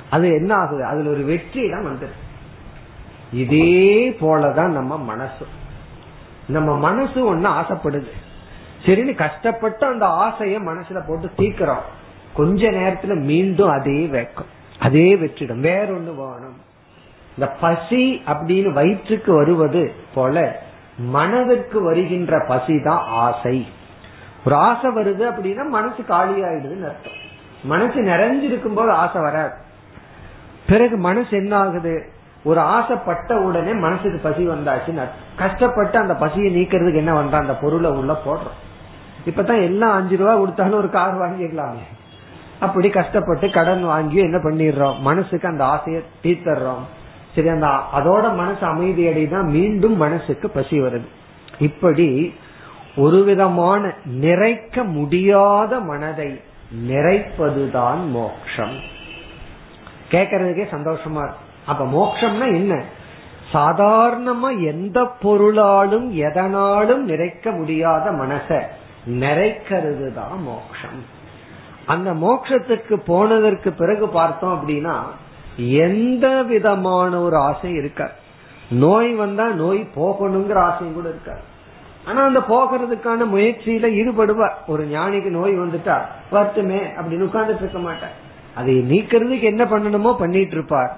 [0.10, 0.86] அது என்ன ஆகுது?
[0.86, 2.16] அதுல ஒரு வெற்றி தான் வந்துரு
[3.32, 5.46] இதே போலதான் நம்ம மனசு.
[6.48, 8.12] நம்ம மனசு ஒன்னு ஆசைப்படுது.
[8.86, 11.84] சரின்னு கஷ்டப்பட்டு அந்த ஆசைய மனசுல போட்டு தீக்கிறோம்
[12.34, 15.64] கொஞ்ச நேரத்துல மீண்டும் அதே வேக்கம் அதே வெற்றிடம்.
[15.64, 16.72] வேறொன்னு வேணும்.
[17.38, 20.62] இந்த பசி அப்படின்னு வயிற்றுக்கு வருவது போல
[20.98, 23.68] மனதிற்கு வருகின்ற பசி தான் ஆசை.
[24.46, 27.22] ஒரு ஆசை வருது அப்படின்னா மனசு காலி ஆயிடுதுன்னு அர்த்தம்.
[27.64, 29.54] மனசு நிறைஞ்சிருக்கும் போது ஆசை வராது.
[30.68, 32.12] பிறகு மனசு என்ன ஆகுது?
[32.44, 38.22] ஒரு ஆசைப்பட்ட உடனே மனசுக்கு பசி வந்தாச்சுன்னு கஷ்டப்பட்டு அந்த பசியை நீக்கிறதுக்கு என்ன பண்ற அந்த பொருளை உள்ள
[38.26, 38.72] போடுறோம்.
[39.26, 41.84] இப்பதான் எல்லாம் அஞ்சு ரூபா கொடுத்தாலும் ஒரு கார் வாங்கிக்கலாமே.
[42.60, 45.00] அப்படி கஷ்டப்பட்டு கடன் வாங்கி என்ன பண்ணிடுறோம்?
[45.00, 46.84] மனசுக்கு அந்த ஆசையை தீர்த்தர்றோம்
[47.36, 51.08] சரி அந்த அதோட மனசு அமைதியடை தான் மீண்டும் மனசுக்கு பசி வருது.
[51.60, 52.34] இப்படி
[52.96, 56.42] ஒரு விதமான நிறைக்க முடியாத மனதை
[56.88, 58.76] நிறைப்பதுதான் மோக்ஷம்.
[60.10, 62.84] கேக்கிறதுக்கே சந்தோஷமா இருக்கும் அப்ப மோக்ஷம்னா என்ன?
[63.54, 68.68] சாதாரணமா எந்த பொருளாலும் எதனாலும் நிறைக்க முடியாத மனச
[69.08, 71.22] நிறைக்கிறது தான் மோக்ஷம்.
[71.86, 75.02] அந்த மோக்ஷத்துக்கு போனதற்கு பிறகு பார்த்தோம் அப்படின்னா
[75.58, 78.12] எந்த விதமான ஒரு ஆசை இருக்க
[78.70, 81.42] நோய் வந்தா நோய் போகணுங்கிற ஆசையும் கூட இருக்காது.
[82.06, 85.98] ஆனா அந்த போகிறதுக்கான முயற்சியில ஈடுபடுவார் ஒரு ஞானிக்கு நோய் வந்துட்டா
[86.32, 88.12] வருத்துமே அப்படின்னு உட்கார்ந்துட்டு இருக்க மாட்டார்.
[88.56, 90.98] அதை நீக்கிறதுக்கு என்ன பண்ணணுமோ பண்ணிட்டு இருப்பார்.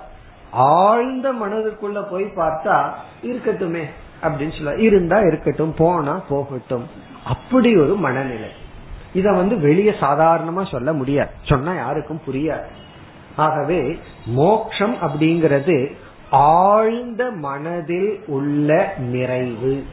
[0.51, 2.89] ஆழ்ந்த மனதுக்குள்ள போய் பார்த்தா
[3.23, 3.85] இருக்கட்டுமே.
[4.23, 6.87] அப்படின்னு சொல்ல இருந்தா இருக்கட்டும் போனா போகட்டும்.
[7.23, 8.49] அப்படி ஒரு மனநிலை.
[9.13, 11.29] இத வந்து வெளியே சாதாரணமா சொல்ல முடியாது.
[11.43, 12.67] சொன்னா யாருக்கும் புரியாது.
[13.35, 15.95] ஆகவே மோக்ஷம் அப்படிங்கிறது
[16.29, 19.85] ஆழ்ந்த மனதில் உள்ள நிறைவு.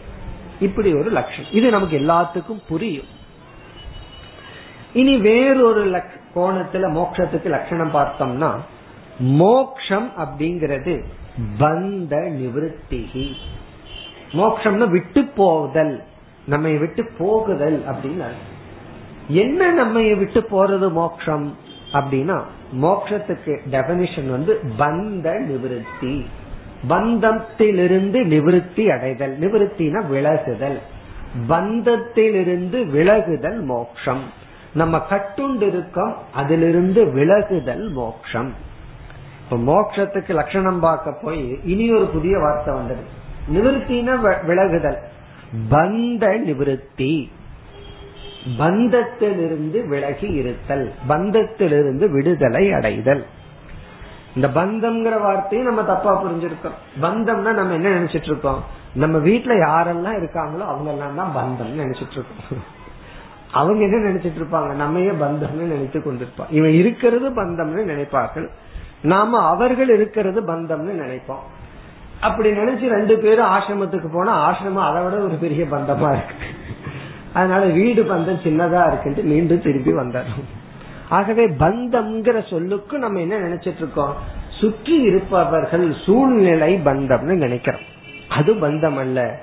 [0.61, 1.51] இப்படி ஒரு லட்சணம்.
[1.51, 3.21] இது நமக்கு எல்லாத்துக்கும் புரியும்.
[4.93, 6.03] இனி வேறொரு
[6.35, 8.55] கோணத்துல மோக்ஷத்துக்கு லட்சணம் பார்த்தோம்னா
[9.19, 11.05] மோக்ஷம் அப்படிங்கிறது
[11.59, 13.33] பந்த நிவர்த்திகி
[14.33, 16.03] மோக்ஷம்னா விட்டு போதல்
[16.47, 18.25] நம்ம விட்டு போகுதல் அப்படின்னு
[19.29, 21.57] என்ன நம்ம விட்டு போறது மோக்ஷம்
[21.93, 22.43] அப்படின்னா
[22.83, 26.25] மோக்ஷத்துக்கு டெபனிஷன் வந்து பந்த நிவிருத்தி.
[26.89, 29.39] பந்தத்திலிருந்து நிவிருத்தி அடைதல்.
[29.39, 30.79] நிவிருத்தினா விலகுதல்.
[31.49, 34.23] பந்தத்திலிருந்து விலகுதல் மோக்ஷம்.
[34.75, 38.53] நம்ம கட்டுண்டு இருக்கோம் அதிலிருந்து விலகுதல் மோக்ஷம்.
[39.51, 43.21] இப்ப மோக்ஷத்துக்கு லட்சணம் பார்க்க போய் இனி ஒரு புதிய வார்த்தை வந்தது.
[43.49, 44.99] நிவிருத்தின விலகுதல்.
[45.71, 47.31] பந்த நிவிருத்தி.
[48.59, 50.93] பந்தத்திலிருந்து விலகி இருத்தல்.
[51.09, 53.27] பந்தத்திலிருந்து விடுதலை அடைதல்.
[54.35, 56.79] இந்த பந்தம்ங்கிற வார்த்தையை நம்ம தப்பா புரிஞ்சிருக்கோம்.
[57.01, 58.65] பந்தம்னா நம்ம என்ன நினைச்சிட்டு இருக்கோம்
[58.95, 62.81] நம்ம வீட்டுல யாரெல்லாம் இருக்காங்களோ அவங்க எல்லாம் தான் பந்தம் நினைச்சிட்டு இருக்கோம்
[63.53, 68.49] அவங்க என்ன நினைச்சிட்டு இருப்பாங்க நம்மையே பந்தம்னு நினைத்து கொண்டிருப்பான் இவன் இருக்கிறது பந்தம்னு நினைப்பார்கள்.
[69.03, 71.45] நாம அவர்கள் இருக்கிறது பந்தம்னு நினைப்போம்.
[72.23, 76.47] அப்படி நினைச்சு ரெண்டு பேரும் ஆசிரமத்துக்கு போனா ஆசிரமம் அதை விட ஒரு பெரிய பந்தமா இருக்கு.
[77.33, 80.49] அதனால வீடு பந்தம் சின்னதா இருக்குன்ட்டு மீண்டும் திரும்பி வந்தாரும்
[81.09, 84.15] ஆகவே பந்தம்ங்கிற சொல்லுக்கு நம்ம என்ன நினைச்சிட்டு இருக்கோம்?
[84.61, 87.87] சுற்றி இருப்பவர்கள் சூழ்நிலை பந்தம்னு நினைக்கிறோம்.
[88.29, 89.39] அது பந்தம் அல்ல.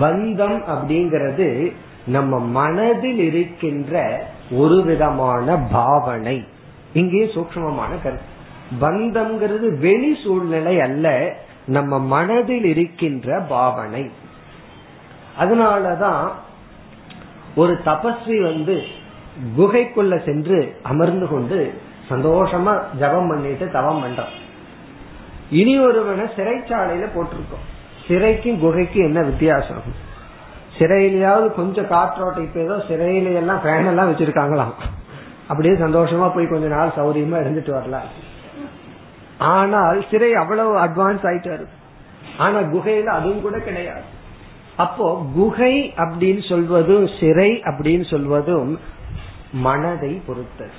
[0.00, 1.72] பந்தம் அப்படிங்கிறது
[2.06, 6.36] நம்ம மனதில் இருக்கின்ற ஒரு விதமான பாவனை.
[6.92, 8.30] இங்கே சூக்மமான கருத்து.
[8.80, 11.08] பந்தம்ங்கிறது வெளி சூழ்நிலை அல்ல.
[11.64, 14.10] நம்ம மனதில் இருக்கின்ற பாவனை.
[15.40, 16.30] அதனாலதான்
[17.54, 18.82] ஒரு தபஸ்வி வந்து
[19.58, 24.32] குகைக்குள்ள சென்று அமர்ந்து கொண்டு சந்தோஷமா ஜபம் பண்ணிட்டு தவம் பண்றான்.
[25.50, 27.66] இனி ஒருவனை சிறைச்சாலையில போட்டிருக்கோம்.
[28.08, 30.10] சிறைக்கும் குகைக்கும் என்ன வித்தியாசம்?
[30.78, 34.72] சிறையிலேயாவது கொஞ்சம் காற்றோட்டம் இப்ப ஏதோ சிறையில எல்லாம் ஃபேன் எல்லாம் வச்சிருக்காங்களாம்.
[35.48, 38.30] அப்படியே சந்தோஷமா போய் கொஞ்ச நாள் சௌரியமா இருந்துட்டு வரலாம்.
[39.42, 41.68] ஆனால் சிறை அவ்வளவு அட்வான்ஸ் ஆயிட்டு வருது.
[42.38, 44.02] ஆனா குகையில அதுவும் கூட கிடையாது.
[44.76, 48.80] அப்போ குகை அப்படின்னு சொல்வதும் சிறை அப்படின்னு சொல்வதும்
[49.52, 50.70] மனதை பொறுத்தது.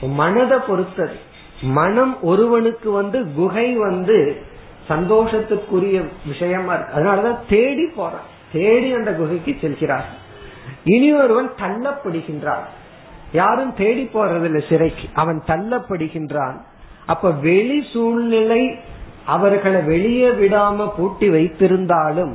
[0.00, 1.16] மனதை பொறுத்தது.
[1.62, 4.42] மனம் ஒருவனுக்கு வந்து குகை வந்து
[4.88, 7.00] சந்தோஷத்துக்குரிய விஷயமா இருக்கு.
[7.00, 8.26] அதனாலதான் தேடி போறான்.
[8.52, 10.04] தேடி அந்த குகைக்கு செல்கிறார்
[10.84, 12.64] இனி ஒருவன் தள்ளப்படுகின்றான்.
[13.32, 15.08] யாரும் தேடி போறதில்லை சிறைக்கு.
[15.12, 16.60] அவன் தள்ளப்படுகின்றான்.
[17.06, 18.78] அப்ப வெளி சூழ்நிலை
[19.26, 22.32] அவர்களை வெளியே விடாம பூட்டி வைத்திருந்தாலும்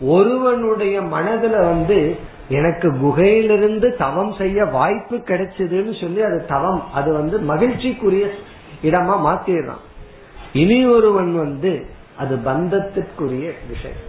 [0.00, 2.16] ஒருவனுடைய மனதுல வந்து
[2.48, 6.92] எனக்கு குகையிலிருந்து தவம் செய்ய வாய்ப்பு கிடைச்சதுன்னு சொல்லி அது தவம்.
[6.92, 8.28] அது வந்து மகிழ்ச்சிக்குரிய
[8.82, 9.84] இடமா மாத்திடுறான்
[10.52, 14.08] இனி ஒருவன் வந்து அது பந்தத்திற்குரிய விஷயம்.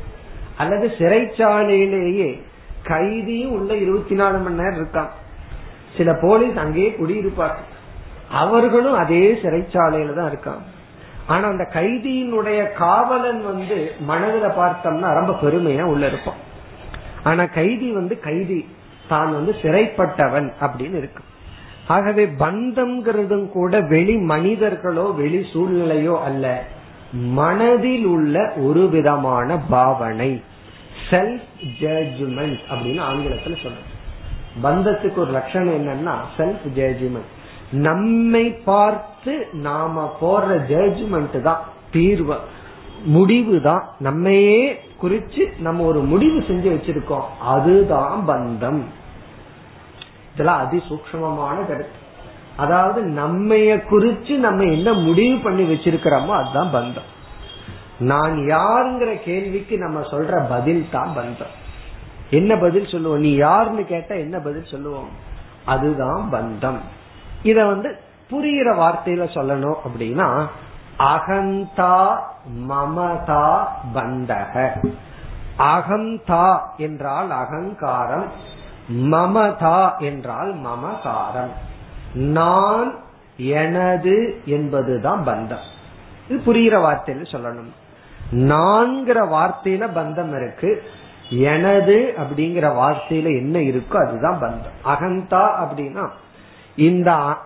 [0.57, 2.41] அல்லது சிறைச்சாலையிலேயே
[2.83, 5.09] கைதியும் உள்ள இருபத்தி நாலு மணி நேரம் இருக்கான்.
[5.97, 7.69] சில போலீஸ் அங்கேயே குடியிருப்பார்கள்.
[8.31, 10.63] அவர்களும் அதே சிறைச்சாலையில தான் இருக்காங்க.
[11.27, 16.39] ஆனா அந்த கைதியினுடைய காவலன் வந்து மனதில பார்த்தோம்னா ரொம்ப பெருமையா உள்ள இருப்பான்.
[17.23, 18.67] ஆனா கைதி வந்து கைதி
[19.07, 21.23] தான் வந்து சிறைப்பட்டவன் அப்படின்னு இருக்கு.
[21.87, 26.63] ஆகவே பந்தம்ங்கிறதும் கூட வெளி மனிதர்களோ வெளி சூழ்நிலையோ அல்ல
[27.13, 30.43] மனதில் உள்ள ஒரு விதமான பாவனை
[31.09, 33.89] செல்ஃப் ஜட்ஜ்மெண்ட் அப்படின்னு ஆங்கிலத்துல சொல்றோம்
[34.63, 37.31] பந்தத்துக்கு ஒரு லட்சணம் என்னன்னா செல்ஃப் ஜட்ஜ்மெண்ட்
[37.71, 41.61] நம்மை பார்த்து நாம போடுற ஜட்ஜ்மெண்ட் தான்
[41.91, 42.37] தீர்வு.
[43.03, 43.83] முடிவு தான்.
[43.99, 47.23] நம்மையே குறிச்சு நம்ம ஒரு முடிவு செஞ்சு வச்சிருக்கோம்.
[47.39, 48.81] அதுதான் பந்தம்.
[50.33, 51.99] இதெல்லாம் அதிசூக்மமான கருத்து.
[52.57, 57.09] அதாவது நம்மைய குறிச்சு நம்ம என்ன முடிவு பண்ணி வச்சிருக்கிறோமோ அதுதான் பந்தம்.
[57.99, 61.53] நான் யாருங்கிற கேள்விக்கு நம்ம சொல்ற பதில் தான் பந்தம்.
[62.29, 63.19] என்ன பதில் சொல்லுவோம்?
[63.19, 65.09] நீ யாருன்னு கேட்டா என்ன பதில் சொல்லுவோம்?
[65.65, 66.77] அதுதான் பந்தம்.
[67.43, 70.47] இத வந்து புரிகிற வார்த்தையில சொல்லணும் அப்படின்னா
[70.99, 72.17] அகந்தா
[72.69, 74.69] மமதா பந்தக.
[75.57, 78.25] அகந்தா என்றால் அகங்காரம்
[78.89, 81.51] மமதா என்றால் மமகாரம்.
[82.13, 82.95] நான்
[83.37, 85.65] எனது என்பதுதான் பந்தம்.
[86.29, 87.71] இது புரிகிற வார்த்தையில சொல்லணும்.
[88.31, 90.83] நான்கிற வார்த்தையில பந்தம் இருக்கு.
[91.29, 94.77] எனது அப்படிங்கிற வார்த்தையில என்ன இருக்கோ அதுதான் பந்தம்.
[94.85, 96.09] அகந்தா அப்படின்னா
[96.75, 97.37] இந்த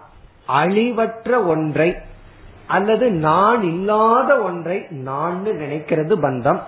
[0.47, 1.95] அழிவற்ற ஒன்றை
[2.67, 6.59] அல்லது நான் இல்லாத ஒன்றை நான் நினைக்கிறது பந்தம்.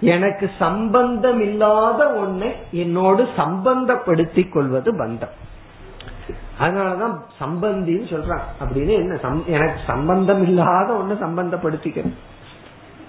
[0.00, 5.28] எனக்கு சம்பந்தம் இல்லாத ஒன்றை என்னோடு சம்பந்தப்படுத்திக் கொள்வது பந்தம்.
[6.60, 9.38] அதனாலதான் சம்பந்தின்னு சொல்றான் அப்படின்னு என்ன?
[9.46, 12.14] எனக்கு சம்பந்தம் இல்லாத ஒண்ணு சம்பந்தப்படுத்திக்கிறது.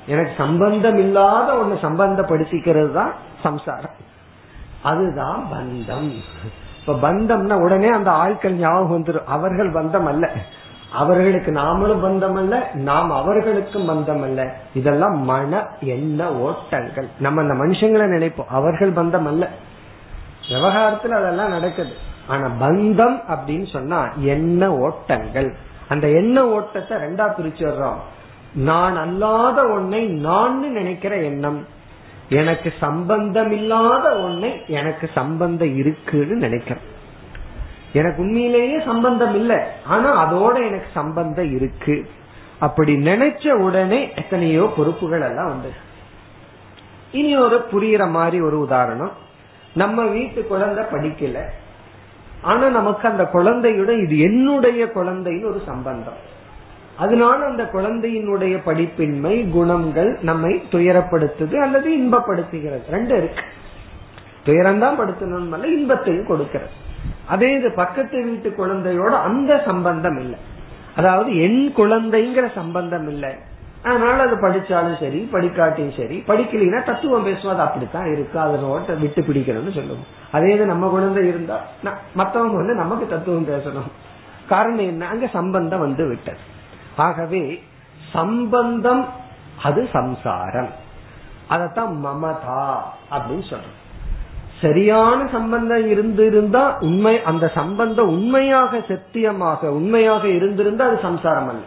[0.07, 3.13] எனக்கு சம்பந்தம் இல்லாத ஒண்ணு சம்பந்தப்படுத்திக்கிறது தான்
[3.43, 3.95] சம்சாரம்.
[4.84, 6.13] அதுதான் பந்தம்.
[6.86, 10.31] இப்ப பந்தம்னா உடனே அந்த ஆட்கள் ஞாபகம் வந்துடும் அவர்கள் பந்தம் அல்ல.
[10.93, 14.55] அவர்களுக்கு நாமளும் பந்தம் அல்ல நாம் அவர்களுக்கும் பந்தம் அல்ல.
[14.73, 17.07] இதெல்லாம் மன எண்ண ஓட்டங்கள்.
[17.19, 18.45] நம்ம அந்த மனுஷங்களை நினைப்போம்.
[18.45, 19.49] அவர்கள் பந்தம் அல்ல.
[20.49, 21.93] விவகாரத்துல அதெல்லாம் நடக்குது.
[22.27, 25.55] ஆனா பந்தம் அப்படின்னு சொன்னா எண்ண ஓட்டங்கள்.
[25.89, 27.97] அந்த எண்ண ஓட்டத்தை ரெண்டா பிரிச்சு வர்றோம்.
[28.53, 31.67] நான் அல்லாத ஒன்னை நான் நினைக்கிற எண்ணம்.
[32.30, 36.84] எனக்கு சம்பந்தம் இல்லாத ஒண்ணை எனக்கு சம்பந்தம் இருக்குன்னு நினைக்கிறேன்.
[37.93, 39.57] எனக்கு உண்மையிலேயே சம்பந்தம் இல்லை.
[39.86, 42.09] ஆனா அதோட எனக்கு சம்பந்தம் இருக்கு.
[42.59, 45.69] அப்படி நினைச்ச உடனே எத்தனையோ பொறுப்புகள் எல்லாம் வந்து
[47.11, 49.11] இனி ஒரு புரியுற மாதிரி ஒரு உதாரணம்.
[49.74, 51.41] நம்ம வீட்டு குழந்தை படிக்கல.
[52.41, 56.32] ஆனா நமக்கு அந்த குழந்தையுடன் இது என்னுடைய குழந்தைன்னு ஒரு சம்பந்தம்.
[56.98, 62.89] அதனால அந்த குழந்தையினுடைய படிப்பின்மை குணங்கள் நம்மை துயரப்படுத்துது அல்லது இன்பப்படுத்துகிறது.
[62.89, 63.44] ரெண்டு இருக்கு.
[64.46, 66.72] துயரம்தான் படுத்தணும் இன்பத்தையும் கொடுக்கிறது.
[67.28, 70.39] அதே இது பக்கத்து வீட்டு குழந்தையோட அந்த சம்பந்தம் இல்லை.
[70.96, 73.30] அதாவது என் குழந்தைங்கிற சம்பந்தம் இல்லை.
[73.84, 78.39] அதனால அது படிச்சாலும் சரி படிக்காட்டியும் சரி படிக்கலைன்னா தத்துவம் பேசுவது அப்படித்தான் இருக்கு.
[78.39, 80.06] அதனோட விட்டு பிடிக்கணும்னு சொல்லுவோம்.
[80.32, 81.62] அதே இது நம்ம குழந்தை இருந்தா
[82.14, 83.91] மத்தவங்க வந்து நமக்கு தத்துவம் பேசணும்.
[84.50, 85.08] காரணம் என்ன?
[85.08, 86.52] அங்க சம்பந்தம் வந்து விட்டது.
[86.96, 87.64] ஆகவே
[88.14, 89.08] சம்பந்தம்
[89.64, 90.70] அது சம்சாரம்.
[91.50, 92.76] அதத்தான் மமதா
[93.12, 93.80] அப்படின்னு சொல்றோம்.
[94.62, 101.62] சரியான சம்பந்தம் இருந்திருந்தா உண்மை அந்த சம்பந்தம் உண்மையாக சத்தியமாக உண்மையாக இருந்திருந்தா அது சம்சாரம் அல்ல.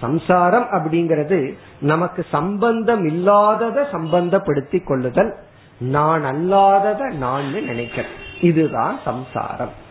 [0.00, 5.34] சம்சாரம் அப்படிங்கிறது நமக்கு சம்பந்தம் இல்லாதத சம்பந்தப்படுத்தி கொள்ளுதல்
[5.78, 8.10] நான் அல்லாதத நான் நினைக்கிறேன்
[8.40, 9.84] இதுதான் சம்சாரம்.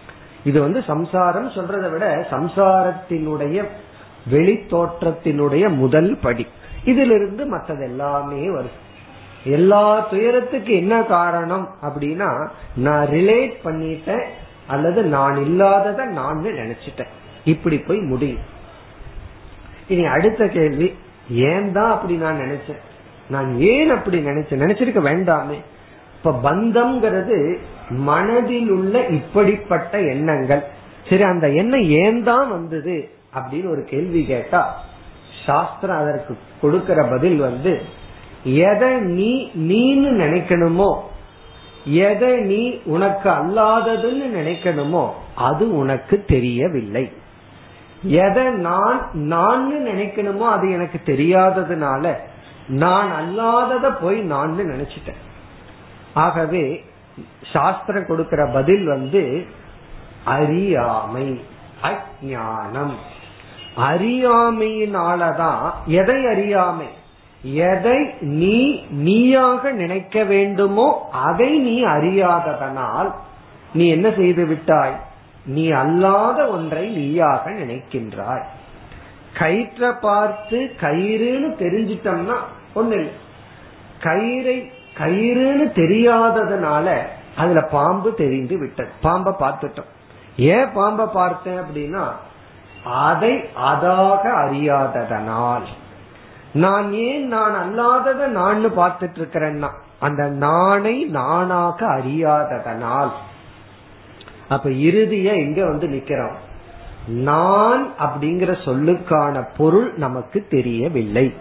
[0.43, 3.65] இது வந்து சம்சாரம் சொல்றதை விட சம்சாரத்தினுடைய
[4.31, 6.47] வெளித்தோற்றத்தினுடைய முதல் படி.
[6.83, 8.83] இதிலிருந்து மற்றது எல்லாமே வரும்
[9.43, 14.25] எல்லா துயரத்துக்கு என்ன காரணம் அப்படின்னா நான் ரிலேட் பண்ணிட்டேன்
[14.67, 17.11] அல்லது நான் இல்லாதத நான் நினைச்சிட்டேன்.
[17.45, 18.43] இப்படி போய் முடியும்.
[19.87, 20.93] இனி அடுத்த கேள்வி
[21.29, 22.81] ஏன் தான் அப்படி நான் நினைச்சேன்?
[23.29, 24.63] நான் ஏன் அப்படி நினைச்சேன்?
[24.63, 25.57] நினைச்சிருக்க வேண்டாமே.
[26.17, 27.57] இப்ப பந்தம்ங்கிறது
[27.89, 30.63] மனதில் உள்ள இப்படிப்பட்ட எண்ணங்கள்.
[31.09, 33.09] சரி அந்த எண்ணம் ஏன் தான் வந்தது?
[33.35, 34.61] அப்படின்னு ஒரு கேள்வி கேட்டா
[35.45, 37.73] சாஸ்திரம் அதற்கு கொடுக்கிற பதில் வந்து
[38.43, 39.31] எதை நீ
[39.71, 40.89] நீன்னு நினைக்கணுமோ
[41.85, 45.03] எதை நீ உனக்கு அல்லாததுன்னு நினைக்கணுமோ
[45.35, 47.03] அது உனக்கு தெரியவில்லை.
[48.03, 52.13] எதை நான் நான் நினைக்கணுமோ அது எனக்கு தெரியாததுனால
[52.67, 55.21] நான் அல்லாதத போய் நான் நினைச்சிட்டேன்.
[56.13, 56.63] ஆகவே
[57.51, 59.45] சாஸ்திரம் கொடுக்கிற பதில் வந்து
[60.23, 61.27] அறியாமை
[61.89, 62.95] அஜானம்
[63.77, 66.87] அறியாமையினாலதான் எதை அறியாமை?
[67.43, 73.11] எதை நீ நீயாக நினைக்க வேண்டுமோ அதை நீ அறியாததனால்
[73.73, 74.99] நீ என்ன செய்து விட்டாய்?
[75.45, 78.43] நீ அல்லாத ஒன்றை நீயாக நினைக்கின்றாய்.
[79.33, 82.35] கயிற்ற பார்த்து கயிறுன்னு தெரிஞ்சிட்டோம்னா
[82.75, 83.09] ஒண்ணு
[83.99, 86.97] கயிறை கயிறுன்னு தெரியாததுனால
[87.35, 88.89] அதுல பாம்பு தெரிந்து விட்டது.
[89.01, 89.91] பாம்பை பார்த்துட்டோம்.
[90.37, 92.03] ஏன் பாம்பை பார்த்தேன் அப்படின்னா
[92.85, 95.63] அதை அதாக அறியாததனால்.
[96.53, 99.69] நான் ஏன் நான் அல்லாதத நான் பார்த்துட்டு இருக்கிறேன்னா
[99.99, 103.11] அந்த நானை நானாக அறியாததனால்.
[104.49, 106.35] அப்ப இறுதிய எங்க வந்து நிக்கிறோம்.
[107.07, 111.33] நான் அப்படிங்கிற சொல்லுக்கான பொருள் நமக்கு தெரியவில்லை.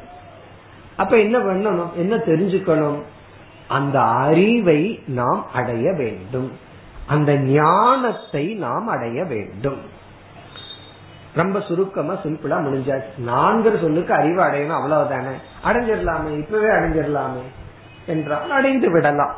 [0.96, 1.92] அப்ப என்ன பண்ணணும்?
[1.92, 3.02] என்ன தெரிஞ்சுக்கணும்?
[3.68, 6.52] அந்த அறிவை நாம் அடைய வேண்டும்.
[7.06, 10.02] அந்த ஞானத்தை நாம் அடைய வேண்டும்.
[11.34, 13.10] ரொம்ப சுருக்கமா சிம்பிளா முடிஞ்சாச்சு.
[13.26, 15.32] நான்கிற சொல்லுக்கு அறிவு அடையணும் அவ்வளவுதானே.
[15.64, 17.42] அடைஞ்சிடலாமே இப்பவே அடைஞ்சிடலாமே
[18.06, 19.34] என்றால் அடைந்து விடலாம்.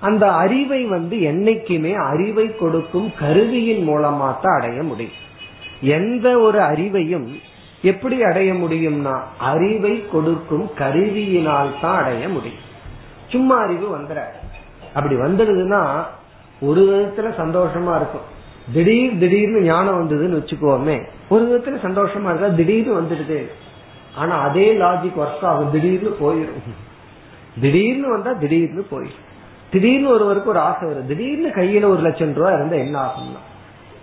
[0.00, 5.20] அந்த அறிவை வந்து என்னைக்குமே அறிவை கொடுக்கும் கருவியின் மூலமா தான் அடைய முடியும்.
[5.80, 7.40] எந்த ஒரு அறிவையும்
[7.82, 12.62] எப்படி அடைய முடியும்னா அறிவை கொடுக்கும் கருவியினால் தான் அடைய முடியும்.
[13.28, 14.20] சும்மா அறிவு வந்துட
[14.94, 15.82] அப்படி வந்துடுதுன்னா
[16.60, 18.32] ஒரு விதத்துல சந்தோஷமா இருக்கும்.
[18.72, 21.04] திடீர் திடீர்னு ஞானம் வந்ததுன்னு வச்சுக்கோமே
[21.34, 23.40] ஒரு விதத்துல சந்தோஷமா இருக்கா திடீர்னு வந்துடுது.
[24.16, 25.72] ஆனா அதே லாஜிக் ஒர்க் ஆகும்.
[25.74, 26.74] திடீர்னு போயிடும்
[27.60, 29.22] திடீர்னு வந்தா திடீர்னு போயிடும்
[29.70, 31.06] திடீர்னு ஒருவருக்கு ஒரு ஆசை வரும்.
[31.06, 33.40] திடீர்னு கையில ஒரு லட்சம் ரூபாய் இருந்தா என்ன ஆகும்னா?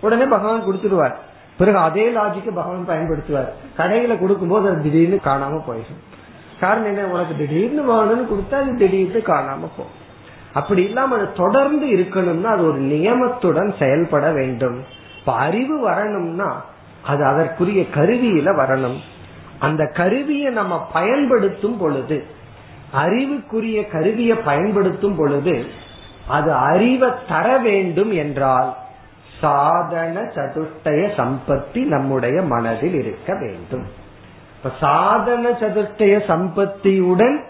[0.00, 1.14] உடனே பகவான் கொடுத்துருவார்
[1.58, 3.50] பிறகு அதே லாஜிக்க பகவான் பயன்படுத்துவார்.
[3.78, 6.00] கடையில கொடுக்கும் போது அது திடீர்னு காணாம போயிடும்
[6.60, 7.06] காரணம் என்ன?
[7.14, 9.98] உனக்கு திடீர்னு வேணும்னு கொடுத்தா அது திடீர்னு காணாம போகும்.
[10.52, 14.78] அப்படி இல்லாம அது தொடர்ந்து இருக்கணும்னா அது ஒரு நியமத்துடன் செயல்பட வேண்டும்.
[15.20, 16.50] இப்ப அறிவு வரணும்னா
[17.06, 18.98] அது அதற்குரிய கருவியில வரணும்.
[19.58, 22.24] அந்த கருவியை நம்ம பயன்படுத்தும் பொழுது
[22.92, 25.66] அறிவுக்குரிய கருவியை பயன்படுத்தும் பொழுது
[26.28, 28.76] அது அறிவை தர வேண்டும் என்றால்
[29.40, 33.86] சாதன சதுஷ்டய சம்பத்தி நம்முடைய மனதில் இருக்க வேண்டும்.
[34.56, 37.42] இப்ப சாதன சதுஷ்டய சம்பத்தியுடன்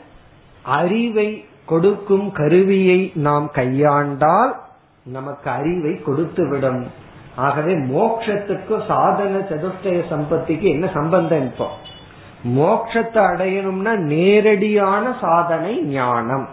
[0.63, 4.53] அறிவை கொடுக்கும் கருவியை நாம் கையாண்டால்
[5.05, 6.87] நமக்கு அறிவை கொடுத்துவிடும்.
[7.37, 11.69] ஆகவே மோக்ஷத்துக்கும் சாதன சதுஷ்டய சம்பத்திக்கு என்ன சம்பந்தம் இப்போ?
[12.45, 16.49] மோக்ஷத்தை அடையணும்னா நேரடியான சாதனை ஞானம்.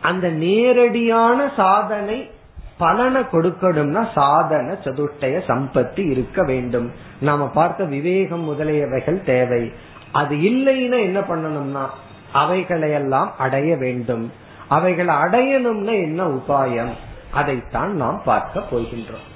[0.00, 2.30] அந்த நேரடியான சாதனை
[2.78, 6.92] பலனை கொடுக்கணும்னா சாதன சதுஷ்டய சம்பத்தி இருக்க வேண்டும்.
[7.20, 9.72] நாம பார்த்த விவேகம் முதலியவைகள் தேவை.
[10.12, 11.86] அது இல்லைன்னா என்ன பண்ணணும்னா
[12.34, 14.32] அவைகளையெல்லாம் அடைய வேண்டும்.
[14.68, 16.90] அவைகளை அடையணும்னா என்ன உபாயம்?
[17.32, 19.26] அதைத்தான் நாம் பார்க்க போகின்றோம்.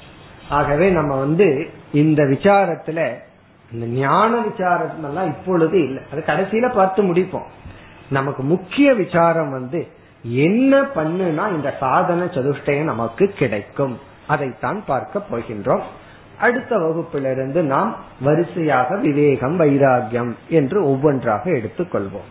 [0.49, 3.14] ஆகவே நம்ம வந்து இந்த விசாரத்துல
[3.72, 6.03] இந்த ஞான விசாரம் எல்லாம் இப்பொழுது இல்லை.
[6.12, 7.47] அது கடைசியில பார்த்து முடிப்போம்.
[8.11, 9.88] நமக்கு முக்கிய விசாரம் வந்து
[10.22, 14.01] என்ன பண்ணுனா இந்த சாதன சதுஷ்டயம் நமக்கு கிடைக்கும்.
[14.26, 15.82] அதைத்தான் பார்க்க போகின்றோம்.
[16.38, 22.30] அடுத்த வகுப்பிலிருந்து நாம் வரிசையாக விவேகம் வைராகியம் என்று ஒவ்வொன்றாக எடுத்துக்கொள்வோம்.